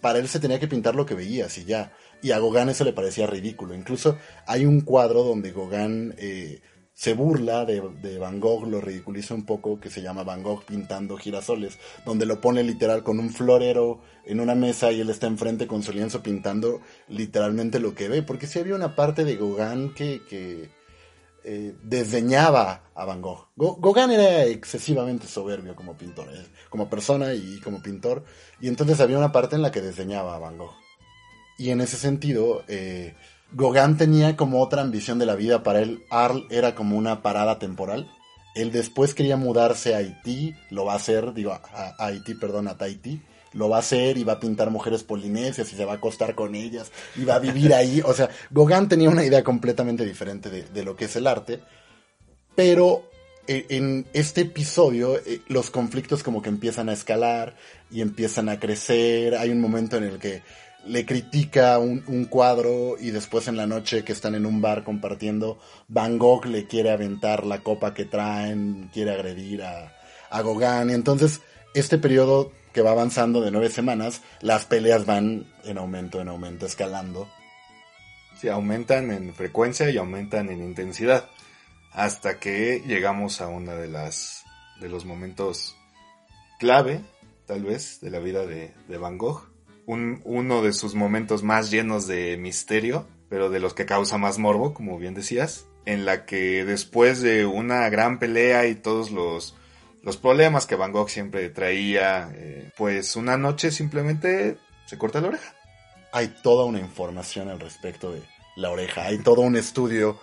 para 0.00 0.18
él 0.18 0.28
se 0.28 0.40
tenía 0.40 0.58
que 0.58 0.68
pintar 0.68 0.94
lo 0.94 1.06
que 1.06 1.14
veía, 1.14 1.46
y 1.54 1.64
ya. 1.64 1.92
Y 2.22 2.32
a 2.32 2.38
Gauguin 2.38 2.68
eso 2.68 2.84
le 2.84 2.92
parecía 2.92 3.26
ridículo. 3.26 3.74
Incluso 3.74 4.16
hay 4.46 4.64
un 4.64 4.80
cuadro 4.80 5.22
donde 5.22 5.52
Gauguin 5.52 6.14
eh, 6.18 6.60
se 7.00 7.14
burla 7.14 7.64
de, 7.64 8.18
Van 8.18 8.40
Gogh, 8.40 8.66
lo 8.66 8.80
ridiculiza 8.80 9.34
un 9.34 9.46
poco, 9.46 9.80
que 9.80 9.90
se 9.90 10.02
llama 10.02 10.22
Van 10.22 10.42
Gogh 10.42 10.64
pintando 10.64 11.16
girasoles, 11.16 11.78
donde 12.04 12.26
lo 12.26 12.40
pone 12.40 12.62
literal 12.62 13.02
con 13.02 13.18
un 13.18 13.30
florero 13.30 14.02
en 14.26 14.40
una 14.40 14.54
mesa 14.54 14.92
y 14.92 15.00
él 15.00 15.08
está 15.08 15.26
enfrente 15.26 15.66
con 15.66 15.82
su 15.82 15.92
lienzo 15.92 16.22
pintando 16.22 16.80
literalmente 17.08 17.80
lo 17.80 17.94
que 17.94 18.08
ve, 18.08 18.22
porque 18.22 18.46
sí 18.46 18.58
había 18.58 18.74
una 18.74 18.96
parte 18.96 19.24
de 19.24 19.36
Gauguin 19.36 19.94
que, 19.94 20.20
que 20.28 20.68
eh, 21.44 21.74
desdeñaba 21.82 22.90
a 22.94 23.04
Van 23.04 23.22
Gogh. 23.22 23.48
Gauguin 23.56 24.10
era 24.10 24.44
excesivamente 24.44 25.26
soberbio 25.26 25.74
como 25.74 25.96
pintor, 25.96 26.28
eh, 26.32 26.46
como 26.68 26.88
persona 26.88 27.34
y 27.34 27.60
como 27.60 27.82
pintor, 27.82 28.24
y 28.60 28.68
entonces 28.68 29.00
había 29.00 29.18
una 29.18 29.32
parte 29.32 29.56
en 29.56 29.62
la 29.62 29.70
que 29.70 29.80
desdeñaba 29.80 30.36
a 30.36 30.38
Van 30.38 30.58
Gogh. 30.58 30.74
Y 31.58 31.70
en 31.70 31.80
ese 31.80 31.96
sentido, 31.96 32.62
eh, 32.68 33.14
Gauguin 33.52 33.96
tenía 33.96 34.36
como 34.36 34.62
otra 34.62 34.82
ambición 34.82 35.18
de 35.18 35.26
la 35.26 35.34
vida. 35.34 35.62
Para 35.62 35.80
él, 35.80 36.04
Arles 36.10 36.44
era 36.50 36.74
como 36.74 36.96
una 36.96 37.22
parada 37.22 37.58
temporal. 37.58 38.10
Él 38.54 38.72
después 38.72 39.14
quería 39.14 39.36
mudarse 39.36 39.94
a 39.94 39.98
Haití, 39.98 40.54
lo 40.70 40.84
va 40.84 40.94
a 40.94 40.96
hacer, 40.96 41.34
digo, 41.34 41.52
a, 41.52 41.94
Haití, 41.98 42.34
perdón, 42.34 42.68
a 42.68 42.76
Tahití. 42.76 43.22
Lo 43.52 43.68
va 43.68 43.76
a 43.76 43.80
hacer 43.80 44.16
y 44.16 44.24
va 44.24 44.34
a 44.34 44.40
pintar 44.40 44.70
mujeres 44.70 45.02
polinesias 45.02 45.72
y 45.72 45.76
se 45.76 45.84
va 45.84 45.92
a 45.92 45.96
acostar 45.96 46.34
con 46.34 46.54
ellas 46.54 46.92
y 47.16 47.24
va 47.24 47.34
a 47.34 47.38
vivir 47.40 47.74
ahí. 47.74 48.00
O 48.04 48.14
sea, 48.14 48.28
Gauguin 48.50 48.88
tenía 48.88 49.10
una 49.10 49.24
idea 49.24 49.42
completamente 49.42 50.04
diferente 50.04 50.50
de, 50.50 50.84
lo 50.84 50.96
que 50.96 51.06
es 51.06 51.16
el 51.16 51.26
arte. 51.26 51.60
Pero 52.54 53.10
eh, 53.46 53.66
en 53.70 54.06
este 54.12 54.42
episodio 54.42 55.16
eh, 55.16 55.40
los 55.48 55.70
conflictos 55.70 56.22
como 56.22 56.42
que 56.42 56.48
empiezan 56.48 56.88
a 56.88 56.92
escalar 56.92 57.56
y 57.90 58.02
empiezan 58.02 58.48
a 58.48 58.60
crecer. 58.60 59.34
Hay 59.34 59.50
un 59.50 59.60
momento 59.60 59.96
en 59.96 60.04
el 60.04 60.18
que 60.18 60.42
le 60.86 61.04
critica 61.04 61.78
un, 61.78 62.24
cuadro 62.26 62.96
y 62.98 63.10
después 63.10 63.48
en 63.48 63.56
la 63.56 63.66
noche 63.66 64.04
que 64.04 64.12
están 64.12 64.34
en 64.34 64.46
un 64.46 64.60
bar 64.60 64.84
compartiendo, 64.84 65.58
Van 65.88 66.18
Gogh 66.18 66.46
le 66.46 66.66
quiere 66.66 66.90
aventar 66.90 67.44
la 67.44 67.62
copa 67.62 67.94
que 67.94 68.04
traen, 68.04 68.90
quiere 68.92 69.12
agredir 69.12 69.62
a, 69.62 69.92
a 70.30 70.42
Gauguin. 70.42 70.90
Entonces, 70.90 71.40
este 71.74 71.98
periodo 71.98 72.52
que 72.72 72.82
va 72.82 72.90
avanzando 72.90 73.40
de 73.40 73.50
nueve 73.50 73.70
semanas, 73.70 74.22
las 74.40 74.64
peleas 74.64 75.06
van 75.06 75.46
en 75.64 75.78
aumento, 75.78 76.20
en 76.20 76.28
aumento, 76.28 76.66
escalando. 76.66 77.28
Sí, 78.40 78.48
aumentan 78.48 79.10
en 79.10 79.34
frecuencia 79.34 79.90
y 79.90 79.98
aumentan 79.98 80.48
en 80.48 80.62
intensidad. 80.62 81.28
Hasta 81.92 82.38
que 82.38 82.82
llegamos 82.86 83.40
a 83.40 83.48
una 83.48 83.74
de 83.74 83.88
las 83.88 84.44
de 84.80 84.88
los 84.88 85.04
momentos 85.04 85.76
clave, 86.58 87.00
tal 87.46 87.64
vez, 87.64 88.00
de 88.00 88.10
la 88.10 88.18
vida 88.18 88.46
de, 88.46 88.72
de 88.88 88.98
Van 88.98 89.18
Gogh 89.18 89.50
uno 90.24 90.62
de 90.62 90.72
sus 90.72 90.94
momentos 90.94 91.42
más 91.42 91.70
llenos 91.70 92.06
de 92.06 92.36
misterio, 92.36 93.06
pero 93.28 93.50
de 93.50 93.60
los 93.60 93.74
que 93.74 93.86
causa 93.86 94.18
más 94.18 94.38
morbo, 94.38 94.74
como 94.74 94.98
bien 94.98 95.14
decías, 95.14 95.66
en 95.84 96.04
la 96.04 96.26
que 96.26 96.64
después 96.64 97.20
de 97.20 97.46
una 97.46 97.88
gran 97.88 98.18
pelea 98.18 98.66
y 98.66 98.74
todos 98.74 99.10
los, 99.10 99.56
los 100.02 100.16
problemas 100.16 100.66
que 100.66 100.76
Van 100.76 100.92
Gogh 100.92 101.08
siempre 101.08 101.48
traía, 101.50 102.30
eh, 102.34 102.70
pues 102.76 103.16
una 103.16 103.36
noche 103.36 103.70
simplemente 103.70 104.58
se 104.86 104.98
corta 104.98 105.20
la 105.20 105.28
oreja. 105.28 105.54
Hay 106.12 106.28
toda 106.42 106.64
una 106.64 106.80
información 106.80 107.48
al 107.48 107.60
respecto 107.60 108.12
de 108.12 108.22
la 108.56 108.70
oreja, 108.70 109.04
hay 109.04 109.18
todo 109.18 109.42
un 109.42 109.56
estudio, 109.56 110.18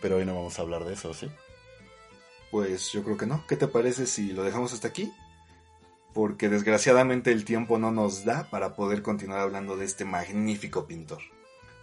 pero 0.00 0.16
hoy 0.16 0.24
no 0.24 0.34
vamos 0.34 0.58
a 0.58 0.62
hablar 0.62 0.84
de 0.84 0.94
eso, 0.94 1.14
¿sí? 1.14 1.30
Pues 2.50 2.90
yo 2.92 3.04
creo 3.04 3.16
que 3.16 3.26
no. 3.26 3.46
¿Qué 3.46 3.56
te 3.56 3.68
parece 3.68 4.06
si 4.06 4.32
lo 4.32 4.42
dejamos 4.42 4.72
hasta 4.72 4.88
aquí? 4.88 5.12
porque 6.18 6.48
desgraciadamente 6.48 7.30
el 7.30 7.44
tiempo 7.44 7.78
no 7.78 7.92
nos 7.92 8.24
da 8.24 8.50
para 8.50 8.74
poder 8.74 9.02
continuar 9.02 9.38
hablando 9.38 9.76
de 9.76 9.84
este 9.84 10.04
magnífico 10.04 10.84
pintor. 10.84 11.20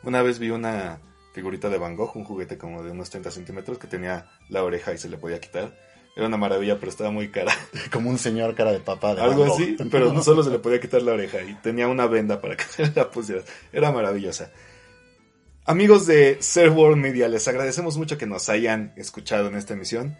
Una 0.04 0.22
vez 0.22 0.40
vi 0.40 0.50
una 0.50 1.00
figurita 1.34 1.70
de 1.70 1.78
Van 1.78 1.96
Gogh, 1.96 2.18
un 2.18 2.26
juguete 2.26 2.58
como 2.58 2.84
de 2.84 2.92
unos 2.92 3.10
30 3.10 3.32
centímetros 3.32 3.78
que 3.78 3.88
tenía 3.88 4.30
la 4.50 4.64
oreja 4.64 4.94
y 4.94 4.98
se 4.98 5.08
le 5.08 5.18
podía 5.18 5.40
quitar. 5.40 5.74
Era 6.16 6.28
una 6.28 6.38
maravilla, 6.38 6.80
pero 6.80 6.90
estaba 6.90 7.12
muy 7.12 7.30
cara. 7.30 7.54
Como 7.92 8.10
un 8.10 8.18
señor 8.18 8.56
cara 8.56 8.72
de 8.72 8.80
papá. 8.80 9.16
De 9.16 9.22
Algo 9.22 9.54
así, 9.54 9.76
pero 9.92 10.14
no 10.14 10.24
solo 10.24 10.44
se 10.44 10.50
le 10.50 10.60
podía 10.60 10.80
quitar 10.80 11.02
la 11.02 11.12
oreja 11.12 11.42
y 11.42 11.56
tenía 11.56 11.88
una 11.88 12.08
venda 12.08 12.40
para 12.40 12.56
que 12.58 12.64
se 12.64 12.92
la 12.96 13.12
pusiera. 13.12 13.42
Era 13.74 13.92
maravillosa. 13.92 14.52
Amigos 15.66 16.06
de 16.06 16.38
Server 16.42 16.96
Media, 16.96 17.28
les 17.28 17.48
agradecemos 17.48 17.98
mucho 17.98 18.18
que 18.18 18.28
nos 18.28 18.50
hayan 18.50 18.94
escuchado 18.96 19.48
en 19.48 19.56
esta 19.56 19.74
emisión. 19.74 20.18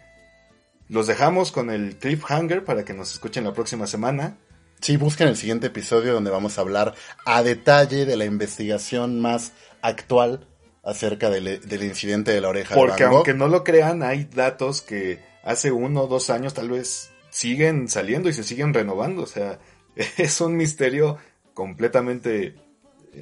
Los 0.88 1.06
dejamos 1.06 1.50
con 1.50 1.70
el 1.70 1.96
cliffhanger 1.96 2.64
para 2.64 2.84
que 2.84 2.92
nos 2.92 3.12
escuchen 3.12 3.44
la 3.44 3.52
próxima 3.52 3.86
semana. 3.86 4.36
Sí, 4.80 4.96
busquen 4.96 5.28
el 5.28 5.36
siguiente 5.36 5.68
episodio 5.68 6.12
donde 6.12 6.30
vamos 6.30 6.58
a 6.58 6.60
hablar 6.60 6.94
a 7.24 7.42
detalle 7.42 8.04
de 8.04 8.16
la 8.16 8.24
investigación 8.24 9.20
más 9.20 9.52
actual 9.80 10.46
acerca 10.84 11.30
del, 11.30 11.60
incidente 11.82 12.32
de 12.32 12.40
la 12.40 12.48
oreja. 12.48 12.74
Porque 12.74 13.04
aunque 13.04 13.32
no 13.32 13.48
lo 13.48 13.64
crean, 13.64 14.02
hay 14.02 14.24
datos 14.24 14.82
que 14.82 15.20
hace 15.46 15.72
uno 15.72 16.02
o 16.02 16.06
dos 16.06 16.28
años 16.28 16.52
tal 16.52 16.68
vez 16.68 17.10
siguen 17.30 17.88
saliendo 17.88 18.28
y 18.28 18.34
se 18.34 18.42
siguen 18.42 18.74
renovando. 18.74 19.22
O 19.22 19.26
sea, 19.26 19.58
es 20.18 20.40
un 20.42 20.56
misterio 20.56 21.16
completamente 21.54 22.54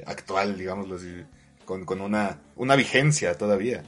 actual, 0.05 0.57
digámoslo 0.57 0.97
así, 0.97 1.23
con, 1.63 1.85
con 1.85 2.01
una, 2.01 2.41
una 2.57 2.75
vigencia 2.75 3.37
todavía. 3.37 3.83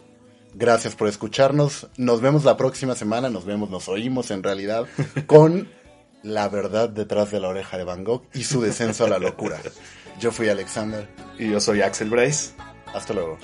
Gracias 0.54 0.96
por 0.96 1.08
escucharnos. 1.08 1.88
Nos 1.98 2.22
vemos 2.22 2.46
la 2.46 2.56
próxima 2.56 2.96
semana. 2.96 3.30
Nos 3.30 3.46
vemos, 3.46 3.70
nos 3.70 3.90
oímos 3.90 4.32
en 4.32 4.44
realidad 4.44 4.88
con 5.28 5.70
la 6.24 6.48
verdad 6.50 6.90
detrás 6.90 7.32
de 7.32 7.40
la 7.40 7.50
oreja 7.50 7.78
de 7.78 7.84
Van 7.84 8.04
Gogh 8.04 8.24
y 8.34 8.44
su 8.44 8.62
descenso 8.62 9.06
a 9.06 9.10
la 9.10 9.20
locura. 9.20 9.60
Yo 10.20 10.32
fui 10.32 10.50
Alexander. 10.50 11.08
Y 11.38 11.52
yo 11.52 11.60
soy 11.60 11.82
Axel 11.82 12.10
Bryce. 12.10 12.52
Hasta 12.94 13.14
luego. 13.14 13.38